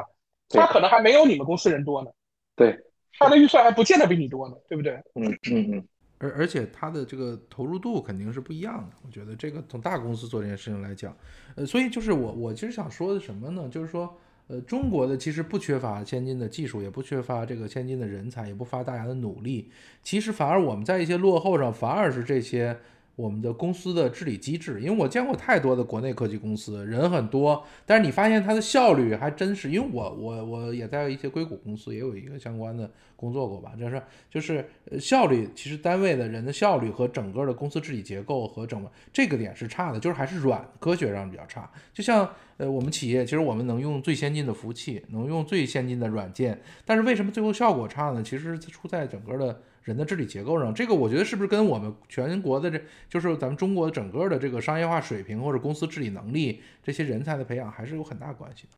[0.49, 2.11] 他可能还没有你们公司人多呢。
[2.55, 2.77] 对，
[3.17, 4.93] 他的预算还不见得比你多呢，对不对？
[5.15, 5.87] 嗯嗯嗯。
[6.23, 8.95] 而而且它的这个投入度肯定是不一样的。
[9.05, 11.15] 我觉得这个从大公司做这件事情来讲，
[11.55, 13.67] 呃，所以就是我我其实想说的什么呢？
[13.69, 19.69] 就是说，呃，中国的其实不缺乏先进的技术，也不缺乏这个先进的人才，也不乏大家的努力。
[20.01, 22.77] 其实反而我们在一些落后上，反而是这些。
[23.15, 34.67] 我们的公司的治理机制，因为我见过太多的国内科技公司，人很多，但是你发现它的效率还真是，因为我我我也在一些硅谷公司也有一个相关的工作过吧，就是就是
[34.99, 41.69] 效率，其实单位的人的效率和整个的公司治理结构和整个这个点是差的，就是还是软科学上比较差。
[41.93, 48.23] 就像呃我们企业，其实我们能用最先进的服务器，能用最先进的软件，但是为什么最后效果差呢？
[48.23, 49.61] 其实出在整个的。
[49.83, 58.69] 人的治理结构上，这个我觉得是不是跟我们全国的这就是咱们中国整个的这个商业化水平或者公司治理能力这些人才的培养还是有很大关系的。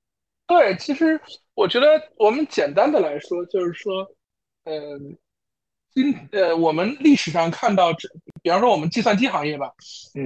[0.47, 1.19] 对，其实
[1.53, 1.87] 我觉得
[2.17, 4.07] 我们简单的来说，就是说，
[4.65, 5.17] 嗯，
[5.91, 8.07] 今呃我们历史上看到，这，
[8.43, 9.71] 比方说我们计算机行业吧，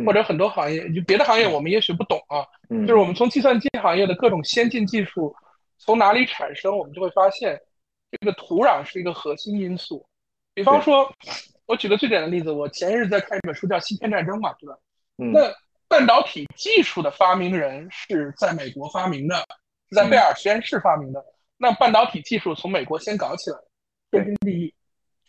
[0.06, 5.34] 或者很多行业，就别的行业我们也许不懂啊，就是我们从计算机行业的各种先进技术
[5.78, 7.58] 从哪里产生，我们就会发现，
[8.12, 10.06] 这个土壤是一个核心因素。
[10.60, 11.10] 比方说，
[11.68, 14.76] 我举个最简单的例子，我前日在看一本书叫《芯片战争》嘛，对吧？
[15.16, 15.50] 那
[15.88, 19.38] 半导体技术的发明人是在美国发明的，
[19.90, 21.24] 是在贝尔实验室发明的。
[21.58, 23.58] 那半导体技术从美国先搞起来，
[24.12, 24.74] 天经地义，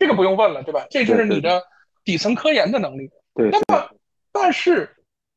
[0.00, 0.84] 这个不用问了，对吧？
[0.90, 1.62] 这就是你的
[2.04, 3.08] 底层科研的能力。
[3.36, 3.50] 对。
[3.50, 3.88] 那么，
[4.32, 4.92] 但是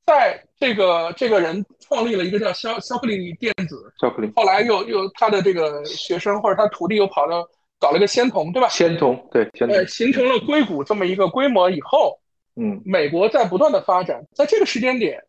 [0.07, 7.47] 在这个这个人创立了一个叫肖肖克利电子，肖克利，后来又又他的这个学生或者他徒弟又跑到。
[7.83, 8.69] 搞了个仙童，对吧？
[8.69, 12.17] 仙童，对，呃，形成了硅谷这么一个规模以后，
[12.55, 15.21] 嗯，美国在不断的发展，在这个时间点，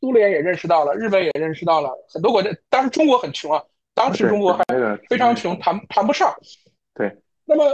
[0.00, 3.62] 苏联也认识到了，日本也认识到了，很多国家，当时中国很穷啊，
[3.94, 4.64] 当时中国还
[5.08, 6.34] 非常穷，谈谈不上。
[6.92, 7.64] 对，那么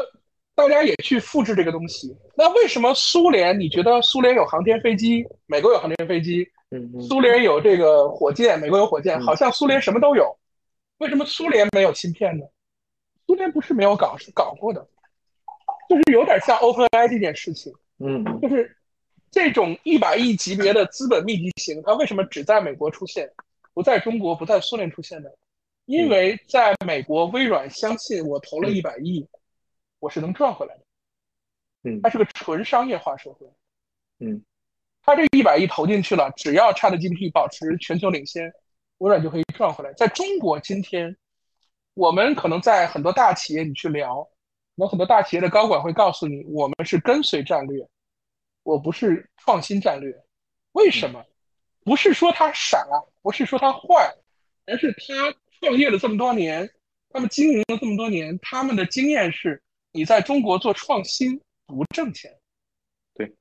[0.54, 3.58] 大家也去复制这个东西，那为什么苏联？
[3.58, 10.36] 你觉得苏联有航天飞机，美国有航天飞机，嗯，苏联有这个火箭，美国有火箭，好像苏联什么都有，
[10.98, 12.44] 为什么苏联没有芯片呢？
[13.28, 14.88] 苏联不是没有搞，是搞过的，
[15.86, 18.74] 就是有点像 OpenAI 这件事情，嗯，就是
[19.30, 23.30] 这种一百亿级别的资本密集型，它为什么只在美国出现，
[23.74, 25.28] 不在中国，不在苏联出现呢？
[25.84, 29.28] 因为在美国，微软相信我投了一百亿，
[29.98, 30.80] 我是能赚回来的，
[31.82, 33.46] 嗯，它是个纯商业化社会，
[34.20, 34.42] 嗯，
[35.02, 38.50] 它这一百亿投进去了，只要 ChatGPT 保持全球领先，
[38.96, 39.92] 微软就可以赚回来。
[39.92, 41.14] 在中国今天。
[41.98, 44.24] 我们可能在很多大企业，你去聊，
[44.76, 47.84] 有很多大企业的高管会告诉你，我们是跟随战略，
[48.62, 50.14] 我不是创新战略。
[50.74, 51.24] 为什么？
[51.84, 52.86] 不是说他傻，
[53.20, 54.14] 不是说他坏，
[54.66, 56.72] 而是他创业了这么多年，
[57.10, 62.38] 他们经营了这么多年，他们的经验是，你在中国做创新不挣钱。
[63.14, 63.34] 对，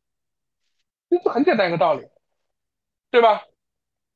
[1.11, 2.07] 这就很简单一个道理，
[3.11, 3.45] 对吧？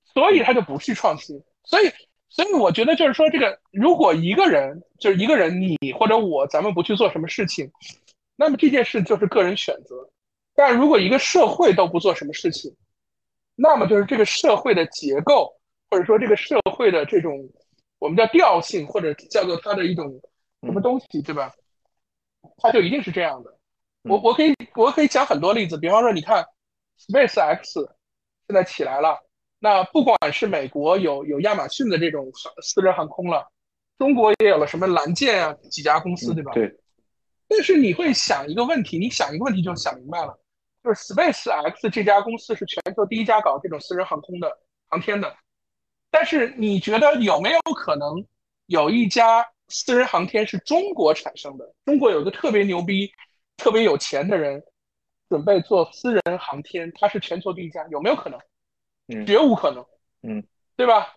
[0.04, 1.92] 所以他就不去创新，所以。
[2.34, 7.70] 所以我觉得就是说，这个如果一个人就是一个人，你或者我，咱们不去做什么事情，
[8.38, 10.10] 那么这件事就是个人选择。
[10.56, 12.74] 但如果一个社会都不做什么事情，
[13.54, 15.54] 那么就是这个社会的结构，
[15.90, 17.50] 或者说这个社会的这种
[18.00, 20.22] 我们叫调性，或者叫做它的一种
[20.64, 21.54] 什么东西，对吧？
[22.60, 23.54] 它就一定是这样的。
[24.04, 26.46] 我我可以我可以讲很多例子，比方说，你看
[26.98, 27.86] ，SpaceX
[28.48, 29.20] 现在起来了。
[29.64, 32.32] 那不管是美国有有亚马逊的这种
[32.64, 33.48] 私人航空了，
[34.00, 36.52] 中国也有了什么蓝箭啊几家公司，对吧？
[36.54, 36.76] 对。
[37.48, 40.36] 但是你会想一个问题，你想一个问题就想明白了，
[40.84, 44.52] 就是 SpaceX 这家公司是全球第一家搞这种私人航空的
[44.90, 45.32] 航天的，
[46.10, 48.26] 但是你觉得有没有可能
[48.66, 51.72] 有一家私人航天是中国产生的？
[51.86, 53.12] 中国有个特别牛逼、
[53.58, 54.64] 特别有钱的人
[55.30, 58.40] 准备做私人航天，他是全球第一家，有没有可能？
[59.26, 59.86] 绝无可能，
[60.24, 60.44] 嗯，
[60.76, 61.14] 对吧？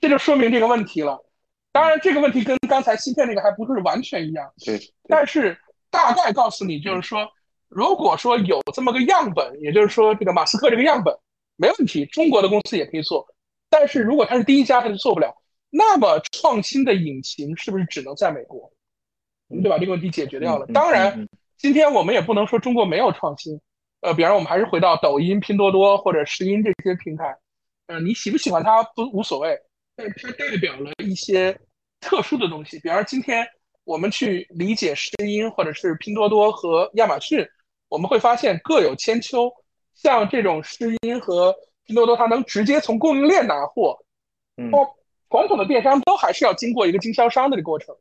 [0.00, 1.24] 这就说明这个问题了。
[1.72, 4.80] 当然，这个问题跟刚才芯片那个还不是完全一样，对。
[5.08, 5.58] 但是
[5.90, 7.28] 大概告诉你，就是说，
[7.68, 11.14] 如果说有这么个样本，也就是说，这个马斯克这个样本
[11.56, 13.26] 没问题，中国的公司也可以做。
[13.68, 15.34] 但是如果他是第一家，他就做不了。
[15.68, 18.72] 那么创新的引擎是不是只能在美国？
[19.48, 20.66] 我们就把这个问题解决掉了。
[20.68, 21.28] 当然，
[21.58, 23.60] 今天我们也不能说中国没有创新。
[24.06, 27.36] 呃，比方我们还是回到抖音、拼多多或者石音这些平台，
[27.88, 29.58] 呃，你喜不喜欢它不无所谓，
[29.96, 31.58] 但它代表了一些
[31.98, 32.78] 特殊的东西。
[32.78, 33.44] 比方今天
[33.82, 37.44] 我们去理解石音或者是拼多多和亚马逊，
[37.88, 39.50] 我们会发现各有千秋。
[39.96, 41.52] 像这种石音和
[41.84, 43.98] 拼多多，它能直接从供应链拿货，
[44.56, 44.70] 嗯，
[45.30, 47.92] 传统的电商都还是要经过一个经销商的这过程。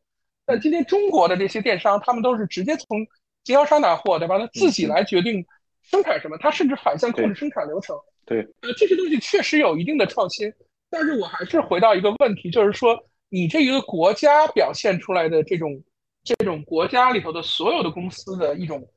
[0.46, 3.08] 但今天中国的这些电商，他们都是直接从
[3.44, 4.38] 经销商拿货，对吧？
[4.38, 5.44] 他自己来决定。
[5.90, 6.38] 生产什么？
[6.40, 7.96] 它甚至反向控制生产流程。
[8.26, 10.52] 对，呃，这些东西确实有一定的创新，
[10.90, 12.98] 但是我还是回到一个问题，就是说，
[13.30, 15.84] 你这一个国家表现出来的这种
[16.24, 18.88] 这种国家里头的所有的公司的一种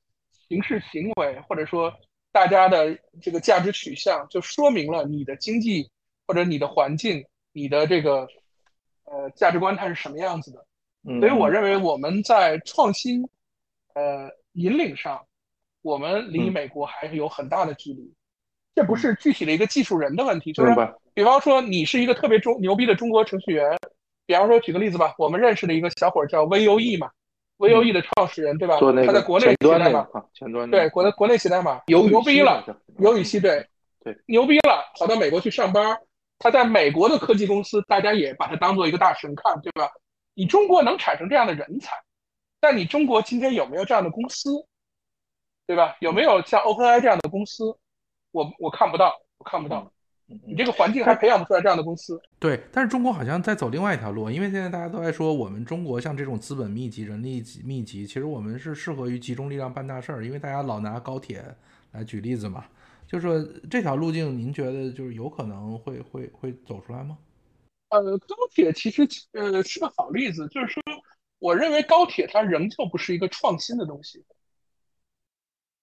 [0.49, 1.93] 形式行为，或者说
[2.33, 5.91] 大家的这个价值取向，就说明了你的经济
[6.27, 7.23] 或者你的环境、
[7.53, 8.27] 你的这个
[9.05, 10.65] 呃价值观它是什么样子的。
[11.07, 13.23] 嗯，所以我认为我们在创新
[13.95, 15.23] 呃引领上，
[15.83, 18.13] 我们离嗯美国还是有很大的距离。
[18.75, 20.73] 这不是具体的一个技术人的问题，就是，
[21.13, 23.77] 比方说你是一个特别中牛逼的中国程序员，
[24.25, 27.11] 比方说举个例子吧，我们认识的一个小伙儿叫 VUE 嘛
[27.59, 28.77] ，VUE 的创始人对吧？
[28.77, 32.65] 嗯做那个他在国内前写代码，前端对，国内国内写代码，有牛逼了，，
[32.99, 33.67] 尤宇希对
[34.05, 35.99] 对牛逼了，跑到美国去上班，
[36.39, 39.91] 他在美国的科技公司，大家也把他当做一个大神看，对吧？
[40.35, 41.93] 你中国能产生这样的人才，
[42.61, 44.65] 但你中国今天有没有这样的公司，
[45.69, 45.95] 对吧？
[46.01, 47.77] 有没有像 OpenAI 这样的公司？
[48.31, 49.93] 我我看不到，我看不到，
[50.29, 52.19] 嗯你这个环境还培养不出来这样的公司。
[52.39, 61.45] 对，但是中国好像在走另外一条路，因为现在大家都在说，我们中国像这种资本密集、人力密集，其实我们是适合于集中力量办大事儿，因为大家老拿高铁
[61.93, 62.65] 来举例子嘛。
[63.07, 63.39] 就是说
[63.71, 67.19] 这条路径，您觉得就是有可能会会会走出来吗？
[67.91, 70.83] 呃，高铁其实呃是个好例子，就是说，
[71.39, 74.25] 我认为高铁它仍旧不是一个创新的东西。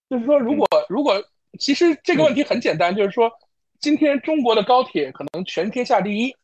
[0.10, 1.24] 就是说，如果如果
[1.60, 3.32] 其实这个问题很简单，就是说，
[3.80, 6.36] 今天中国的高铁可能全天下第一，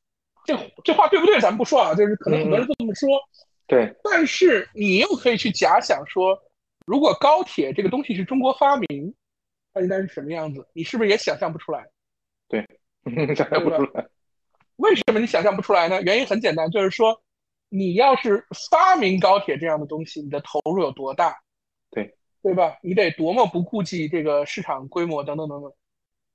[0.46, 3.10] 这这话对不对咱们不说啊，就是可能很多人这么说，
[3.68, 6.38] 对，但是你又可以去假想说，
[6.86, 9.14] 如果高铁这个东西是中国发明，
[9.74, 10.68] 它应该是什么样子？
[10.74, 11.86] 你是不是也想象不出来？
[12.48, 12.66] 对
[13.36, 14.08] 想象不出来，
[14.78, 16.02] 为什么你想象不出来呢？
[16.02, 17.22] 原因很简单，就是说，
[17.70, 21.36] 你要是发明高铁这样的东西，你的投入有多大？
[22.44, 22.78] 对，吧？
[22.82, 25.72] 你得多么不顾及这个市场规模等等等等。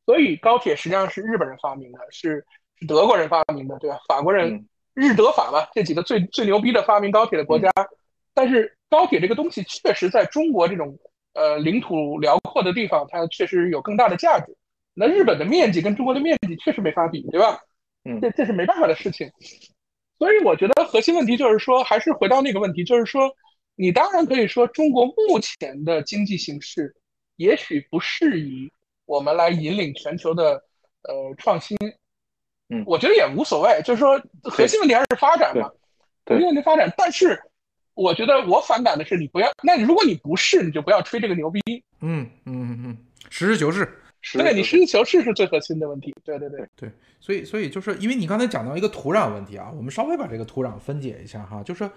[0.05, 2.45] 所以高铁实际上是日本人发明的，是
[2.79, 3.99] 是德国人发明的，对吧？
[4.09, 7.71] 法国人、嗯日德法吧，这几个最最牛逼的发明高铁的国家。
[8.33, 10.99] 但是高铁这个东西确实在中国这种
[11.35, 14.57] 呃领土辽阔的地方，它确实有更大的价值。
[14.95, 17.59] 那日本的面积跟中国的面积确实没法比，对吧？
[18.07, 19.31] 嗯这这是没办法的事情。
[20.19, 23.31] 所以我觉得核心问题就是说，还是回到那个问题，就是说，
[23.77, 26.97] 你当然可以说中国目前的经济形势
[27.37, 28.69] 也许不适宜
[29.05, 30.55] 我们来引领全球的
[31.03, 31.77] 呃创新。
[32.69, 35.71] 嗯我觉得也无所谓，就是说核心问题还是发展嘛，
[36.25, 36.93] 对核心问题发展。
[36.99, 37.41] 但是
[37.95, 41.61] 我觉得我反感的是你不要，那你如果你不是，你就不要吹这个牛逼。
[42.01, 42.99] 嗯嗯嗯嗯，
[43.31, 43.89] 实事求是。
[44.21, 46.12] 是对你实事求是是最核心的问题。
[46.25, 46.67] 对对对。
[46.75, 51.89] 对，所以所以就是因为你刚才讲到一个土壤问题啊，我们稍微把这个土壤分解一下哈，就是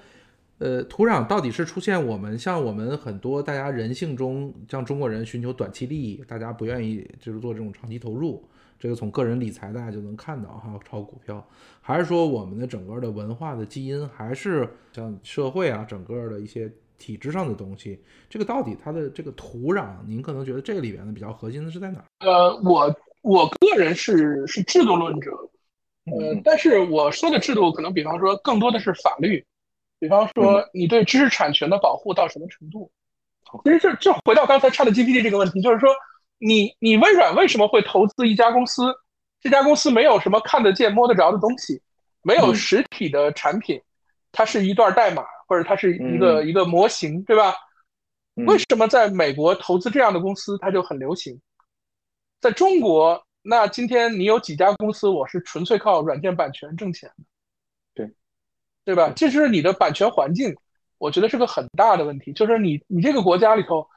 [0.59, 8.45] 呃，土壤到底是出现我们像我们很多大家人性中，像中国人寻求短期利益，大家不愿意就是做这种长期投入，
[8.77, 11.45] 这个从个人理财大家就能看到哈，炒股票，
[11.79, 17.97] 还是说我们的整个的文化的基因，还是像社会啊，整个的一些体制上的东西，
[18.29, 22.05] 这个到底它的这个土壤，您可能觉得这里边的比较核心的是在哪儿？
[22.19, 25.31] 呃，我我个人是是制度论者，
[26.05, 29.41] 呃嗯，但是我说的制度可能比方说更多的是法律，
[29.99, 32.91] 比方嗯说你对知识产权的保护到什么程度。
[33.63, 35.89] 其实这这回到刚才 ChatGPT 这个问题，就是说
[36.37, 38.93] 你你微软为什么会投资一家公司？
[39.41, 41.81] 这家公司没有什么看得见摸得着的东西，
[42.21, 43.81] 没有嗯实体的产品，
[44.31, 47.55] 它是一段代码或者它是一个一个模型，对吧？
[48.35, 51.41] 嗯为什么在美国投资这样的公司它就很流行？
[52.39, 57.28] 在中国，那今天你有几家公司，我是纯粹靠软件版权挣钱的，对，
[58.85, 59.11] 对吧？
[59.15, 60.55] 这是你的版权环境，
[60.97, 62.33] 我觉得是个很大的问题。
[62.33, 63.87] 就是你你这个国家里头，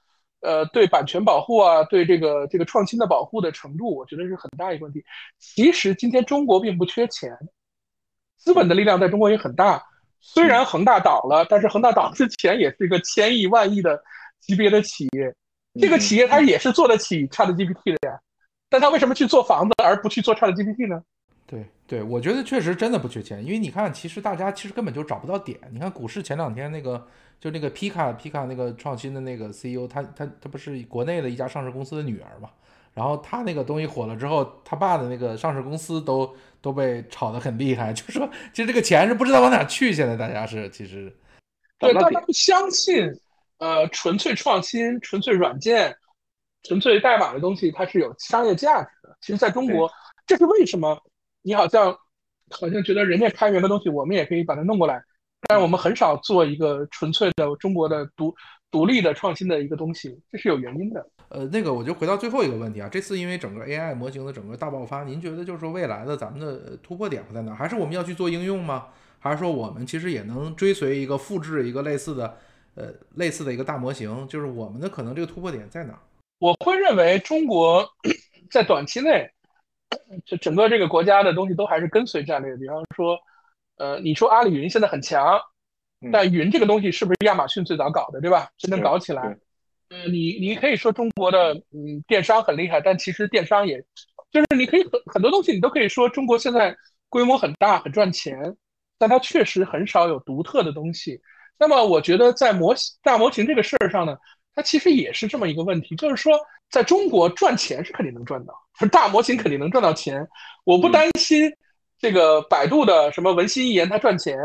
[0.40, 5.02] 呃，对版权保护啊，对这个这个创新的保护的程度，我觉得是很大一个问题。
[5.38, 7.36] 其实今天中国并不缺钱，
[8.36, 9.82] 资本的力量在中国也很大。
[10.20, 14.00] 虽然恒大倒了，但是恒大倒之前也是一个千亿万亿的
[14.40, 15.34] 级别的企业，
[15.80, 18.20] 这个企业它也是做得起 ChatGPT 的呀。
[18.68, 21.02] 但他为什么去做房子而不去做 ChatGPT 呢？
[21.92, 25.60] 对对，我觉得确实真的不缺钱，因为你看，其实大家其实根本就找不到点。
[25.70, 27.06] 你看股市前两天那个，
[27.38, 32.48] 就那个皮卡皮卡那个创新的那个 CEO，他他他不是国内的一家上市公司的女儿嘛？
[32.94, 41.14] 然后他那个东西火了之后，他爸的那个上市公司都都被炒得很厉害， 就是说其实这个钱是不知道往哪去，现在大家是其实
[41.78, 43.06] 对，大家不相信，
[43.58, 45.94] 呃，纯粹创新、纯粹软件、
[46.62, 49.14] 纯粹代码的东西，它是有商业价值的。
[49.20, 49.90] 其实，在中国，
[50.26, 50.98] 这是为什么
[51.42, 51.96] 你好像
[52.50, 55.02] 好像觉得人家开源的东西，我们也可以把它弄过来，
[55.48, 58.34] 但是我们很少做一个纯粹的中国的独
[58.70, 61.06] 独立的创新的一个东西，这是有原因的。
[61.28, 67.54] 呃，那个我就回到最后一个问题啊，这次因为整个 AI 模型的整个大爆发，您觉得就是说未来的咱们的呃突破点会在哪儿？
[67.54, 68.88] 还是我们要去做应用吗？
[69.18, 72.36] 还是说我们其实也能追随一个复制一个类似的
[72.74, 74.26] 呃类似的一个大模型？
[74.28, 75.98] 就是我们的可能这个突破点在哪儿？
[76.38, 77.88] 我会认为中国
[78.50, 79.30] 在短期内，
[80.24, 82.56] 就整个这个国家的东西都还是跟随战略。
[82.56, 83.18] 比方说，
[83.76, 85.40] 呃，你说阿里云现在很强，
[86.00, 88.48] 嗯但云这个东西是不是亚马逊最早搞的，对吧？
[88.58, 89.40] 真能搞起来嗯。
[89.90, 93.84] 呃，你你可以说中国的嗯电商很厉害，但其实电商也，
[94.30, 96.74] 就是你可以很很多东西你都可以说中国现在
[97.08, 98.56] 规模很大，很赚钱，
[98.98, 101.20] 但它确实很少有独特的东西。
[101.58, 104.16] 那么我觉得在模型大模型这个事儿上呢，
[104.54, 106.40] 它其实也是这么一个问题，就是说
[106.70, 110.26] 在中国赚钱是肯定能赚到，是大模型肯定能赚到钱。
[110.64, 111.52] 我不担心
[111.98, 114.36] 这个百度的什么文心一言它赚钱，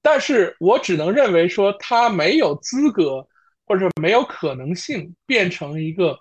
[0.00, 3.26] 但是我只能认为说它没有资格
[3.66, 6.18] 或者没有可能性变成一个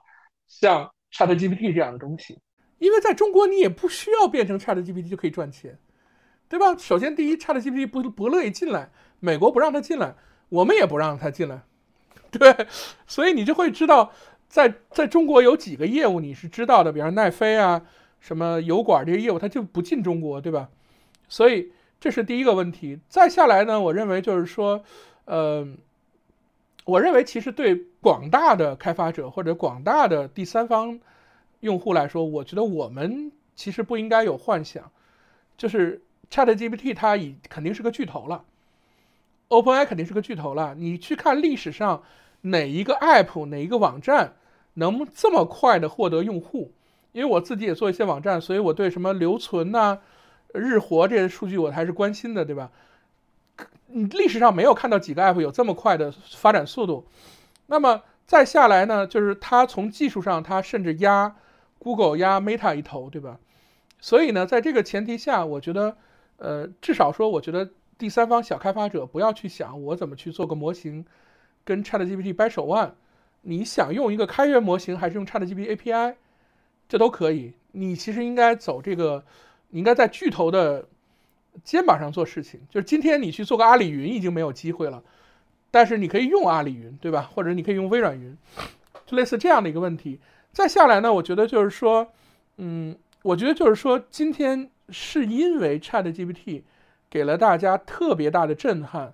[0.48, 2.40] 像 ChatGPT 这样的东西，
[2.80, 5.78] 因为在中国你也不需要变成 ChatGPT 就可以赚钱，
[6.48, 6.76] 对吧？
[6.78, 10.16] 首先第一，ChatGPT 不不乐意进来，美国不让他进来，
[10.50, 11.62] 我们也不让他进来，
[12.32, 12.68] 对，
[13.08, 14.14] 所以你就会知道
[14.52, 17.82] 在在中国有几个业务你是知道的，比方奈飞啊。
[18.20, 20.70] 什么油管这些业务，它就不进中国，对吧？
[21.28, 22.99] 所以这是第一个问题。
[23.10, 24.84] 再下来呢，我认为就是说，
[25.26, 25.68] 呃，
[26.86, 30.99] 我认为其实对广大的开发者或者广大的第三方
[31.62, 34.91] 用户来说，我觉得我们其实不应该有幻想，
[35.58, 38.43] 就是 ChatGPT 它已肯定是个巨头了
[39.49, 40.76] ，OpenAI 肯定是个巨头了。
[40.76, 42.04] 你去看历史上
[42.41, 44.36] 哪一个 App 哪一个网站
[44.76, 46.72] 能这么快的获得用户？
[47.12, 50.00] 因为我自己也做一些网站，所以我对什么留存呐、
[50.54, 52.72] 日活这些数据我还是关心的，对吧？
[53.88, 57.06] 你历史上没有看到几个 app 有这么快的发展速度。
[57.68, 61.36] 那么再下来呢，就是它从技术上，它甚至压
[61.78, 63.38] Google、压 Meta 一头，对吧？
[64.00, 65.98] 所以呢，在这个前提下，我觉得，
[66.38, 71.06] 呃，至少说，我觉得第三方小开发者不要去想我怎么去做个模型，
[71.66, 72.96] 跟 ChatGPT 掰手腕。
[73.42, 76.16] 你想用一个开源模型，还是用 ChatGPT API？
[76.88, 79.24] 这都可以，你其实应该走这个，
[79.70, 80.88] 你应该在巨头的
[81.64, 82.60] 肩膀上做事情。
[82.70, 85.02] 就是今天你去做个阿里云已经没有机会了，
[85.72, 87.30] 但是你可以用阿里云，对吧？
[87.34, 88.38] 或者你可以用微软云，
[89.06, 90.20] 就类似这样的一个问题。
[90.52, 92.12] 再下来呢，我觉得就是说，
[92.58, 96.64] 嗯，我觉得就是说，今天是因为 ChatGPT
[97.10, 99.14] 给了大家特别大的震撼，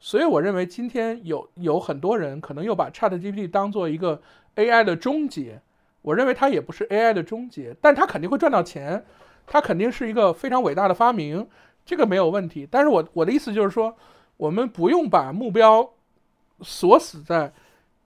[0.00, 4.20] 所以我认为今天有有很多人可能又把 ChatGPT 当做一个
[4.56, 5.60] AI 的终结。
[6.02, 9.04] 我认为它也不是 AI 的终结，但它肯定会赚到钱，
[9.46, 11.46] 它肯定是一个非常伟大的发明，
[11.84, 12.66] 这个没有问题。
[12.70, 13.96] 但是我我的意思就是说，
[14.36, 15.90] 我们不用把目标
[16.60, 17.52] 锁死在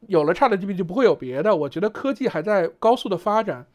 [0.08, 1.54] 有了 ChatGPT 就不会有别的。
[1.54, 3.66] 我觉得科技还在高速的发展，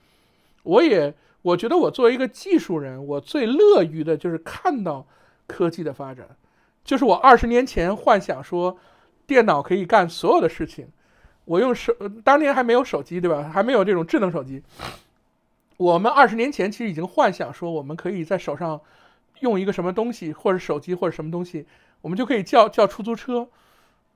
[0.63, 1.13] 我也
[1.43, 5.05] 我觉得我作为一个技术人，我最乐于的就是看到
[5.45, 6.35] 科技的发展，
[6.87, 8.79] 就是我二十年前幻想说
[9.27, 10.87] 电脑可以干所有的事情。
[11.43, 13.51] 我用手，当年还没有手机，对吧？
[13.53, 14.63] 还没有这种智能手机。
[15.75, 18.79] 我们二十年前其实已经幻想说，我们可以在手上
[19.41, 21.65] 用一个什么东西，或者手机，或者什么东西，
[21.99, 23.49] 我们就可以叫叫出租车。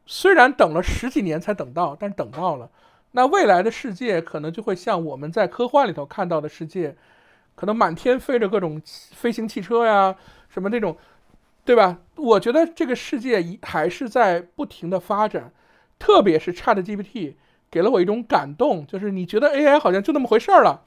[0.05, 2.69] 虽然等了十几年才等到，但是等到了。
[3.11, 6.95] 那未来的世界可能就会像我们在科幻里头看到的世界，
[7.55, 10.15] 可能满天飞着各种飞行汽车呀，
[10.47, 10.97] 什么那种，
[11.71, 11.99] 对吧？
[12.17, 15.53] 我觉得这个世界还是在不停的发展。
[15.97, 17.35] 特别是 ChatGPT
[17.69, 20.83] 给了我一种感动，就是你觉得 AI 好像就那么回事儿了，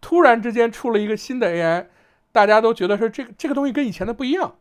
[0.00, 1.86] 突然之间出了一个新的 AI，
[2.30, 4.54] 大家都觉得说这个这个东西跟以前的不一样。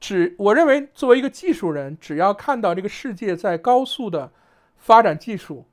[0.00, 4.32] 只我认为作为一个技术人，只要看到这个世界在高速的
[4.76, 5.66] 发展技术，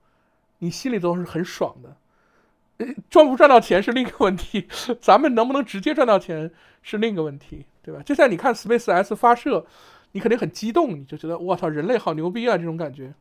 [0.60, 1.98] 你心里都是很爽的。
[3.10, 4.68] 赚不赚到钱是另一个问题，
[5.02, 6.52] 咱们能不能直接赚到钱
[6.84, 8.02] 是另一个问题，对吧？
[8.04, 9.66] 就像你看 SpaceX 发射。
[10.16, 12.56] 你肯定很激动，你就觉得我操，人类好牛逼啊！
[12.56, 13.12] 这种感觉。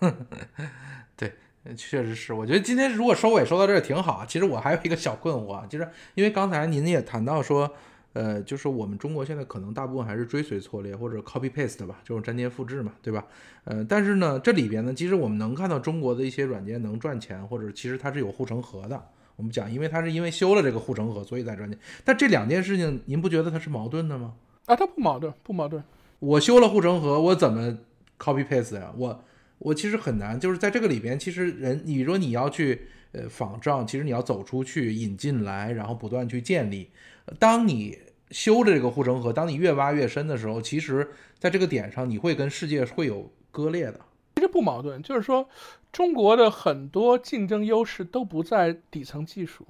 [1.16, 1.32] 对，
[1.74, 2.34] 确实是。
[2.34, 4.22] 我觉得今天如果收尾收到这儿挺好。
[4.26, 7.72] 其实我还有一个小困惑，就是因为刚才您也谈到说，
[8.12, 13.24] 呃，就是我们中国现在可能大部分还是追随错列或者 copy paste 吧，这种粘贴复制嘛，对吧？
[13.64, 19.02] 呃，但是呢，这里边呢，其实我们能看到中国的一些软件能赚钱，或者其实它是有护城河的。
[19.40, 21.78] 我们讲，因为它是因为修了这个护城河，所以才赚钱。
[22.04, 24.34] 但这两件事情，您不觉得它是矛盾的吗？
[24.66, 25.82] 啊，它不矛盾，不矛盾。
[26.18, 27.78] 我修了护城河，我怎么
[28.18, 28.92] copy paste 呀？
[28.98, 29.24] 我
[29.58, 32.82] 我其实很难，就是在这个里边，其实人你说你要去
[33.12, 36.90] 呃仿照，其实你要走出去引进来，然后不断去建立。
[37.38, 37.96] 当你
[38.30, 43.98] 修着这个护城河，当你越挖越深的时候，其实在这个点上，你会跟世界会有割裂的。
[44.36, 45.46] 其实不矛盾，就是说
[45.92, 49.66] 中国的很多竞争优势都不在底层技术，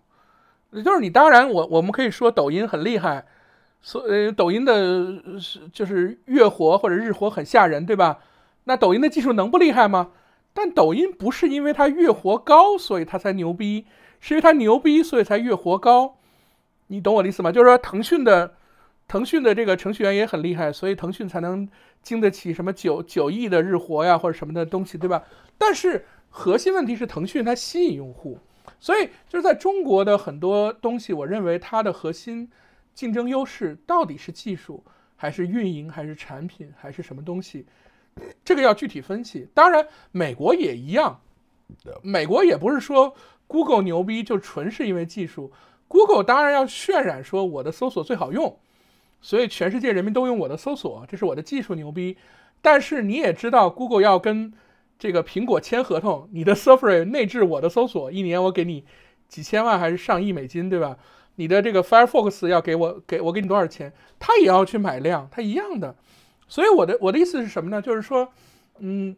[0.72, 3.26] 也就是你当然我我们可以说抖音很厉害。
[3.82, 8.18] 所呃，抖音的是就是月活或者日活很吓人，对吧？
[8.64, 10.10] 那抖音的技术能不厉害吗？
[10.52, 13.86] 但抖音不是因为它月活高，所以它才牛逼，
[14.20, 16.16] 是因为它牛逼，所以才月活高。
[16.88, 17.50] 你懂我的意思吗？
[17.50, 18.54] 就是说，腾讯的
[19.10, 21.68] 腾讯的这个程序员也很厉害，所以腾讯才能
[22.00, 25.24] 经得起什么九九亿的日活呀，或者什么的东西，对吧？
[25.58, 28.38] 但是核心问题是腾讯它吸引用户，
[28.78, 32.48] 所以就是在中国的很多东西，我认为它的核心
[32.94, 34.84] 竞争优势到底是技术，
[35.16, 37.66] 还是运营，还是产品，还是什么东西？
[38.44, 39.48] 这个要具体分析。
[39.52, 41.20] 当然，美国也一样，
[42.00, 43.12] 美国也不是说
[43.48, 45.50] Google 牛逼就纯是因为技术
[45.88, 48.56] ，Google 当然要渲染说我的搜索最好用，
[49.20, 52.16] 所以全世界人民都用我的搜索，这是我的技术牛逼。
[52.62, 54.52] 但是你也知道，Google 要跟
[54.98, 58.84] 这个苹果签合同，你的 Safari 内置我的搜索，一年我给你
[59.28, 60.98] 几千万还是上亿美金，对吧？
[61.36, 65.96] 你的这个 Firefox 要给我给我给你多少钱，他也要去买量，他一样的。
[66.48, 67.80] 所以我的我的意思是什么呢？
[67.80, 68.30] 就是说，
[68.80, 69.16] 嗯，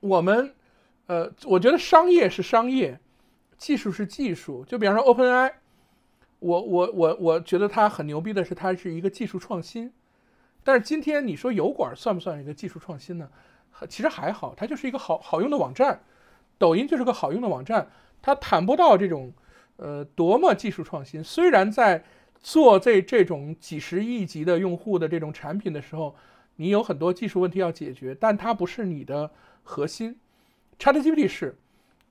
[0.00, 0.54] 我们
[1.06, 2.98] 呃，我觉得商业是商业，
[3.58, 4.64] 技术是技术。
[4.64, 5.52] 就比方说 OpenAI，
[6.40, 9.92] 我我我我觉得它很牛逼的是它是一个技术创新。
[10.62, 13.30] 但是今天你说油管算不算一个技术创新呢？
[13.88, 16.02] 其实还好，它就是一个好好用的网站。
[16.58, 17.88] 抖音就是个好用的网站，
[18.20, 19.32] 它谈不到这种
[19.76, 21.24] 呃多么技术创新。
[21.24, 22.04] 虽然在
[22.38, 26.14] 做这这种几十亿级的用户的这种产品的时候，
[26.56, 29.30] 你有很多技术问题要解决，但它不是你的
[29.62, 30.18] 核心。
[30.78, 31.56] ChatGPT 是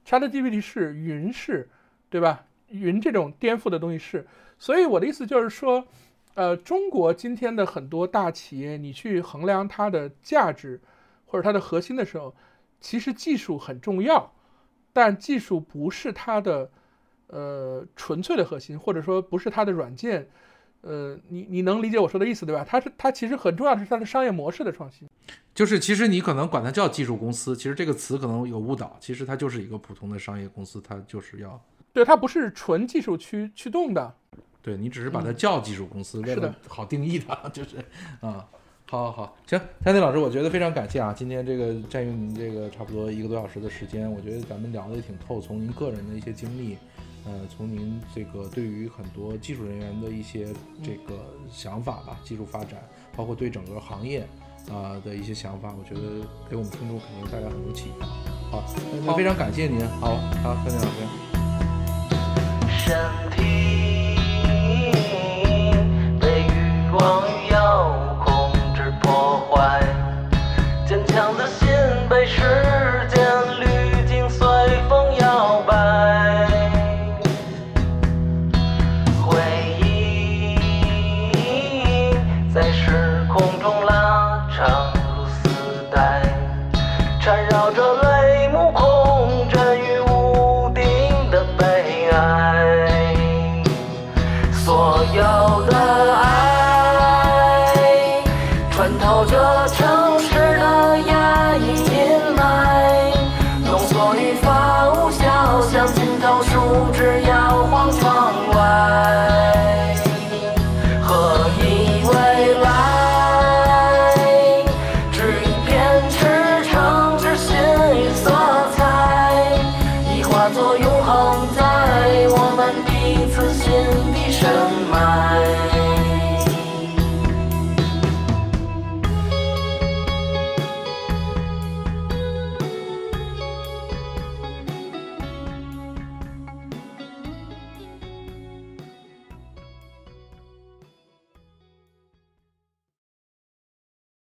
[0.05, 1.69] ，ChatGPT 是云是，
[2.09, 2.47] 对吧？
[2.69, 4.27] 云这种颠覆的东西是。
[4.57, 5.87] 所以我的意思就是说，
[6.33, 10.79] 呃，中国今天的很多大企业，你去衡量它的价值
[11.25, 12.35] 或者它的核心的时候，
[12.81, 14.33] 其实技术很重要，
[14.91, 16.69] 但技术不是它的
[17.27, 20.29] 呃纯粹的核心，或者说不是它的软件。
[20.81, 22.65] 呃，你你能理解我说的意思对吧？
[22.65, 25.09] 它是它其实很重要的是它的商业模式的创新。
[25.53, 31.61] 就是其实你可能管它叫技术公司，其实这个词可能有误导，其实它就是一个普通的商业公司，它就是要
[31.93, 34.13] 对，它不是纯技术驱驱动的。
[34.61, 37.77] 对你只是把它叫技术公司，为了好定义它，就是
[38.19, 38.45] 啊，
[38.85, 46.77] 好好好，行，丹尼老师，我觉得非常感谢啊，今天这个占用您这个差不多一个多小时的时间，我觉得咱们聊的也挺透，从您个人的一些经历，
[47.25, 50.47] 呃，从您这个对于很多技术人员的一些
[50.83, 52.83] 这个想法吧，技术发展，
[53.15, 54.27] 包括对整个行业
[54.69, 58.05] 啊、的一些想法，我觉得给我们听众肯定带来很多启发。
[58.51, 61.38] 好，那那非常感谢您，好好，丹尼老师。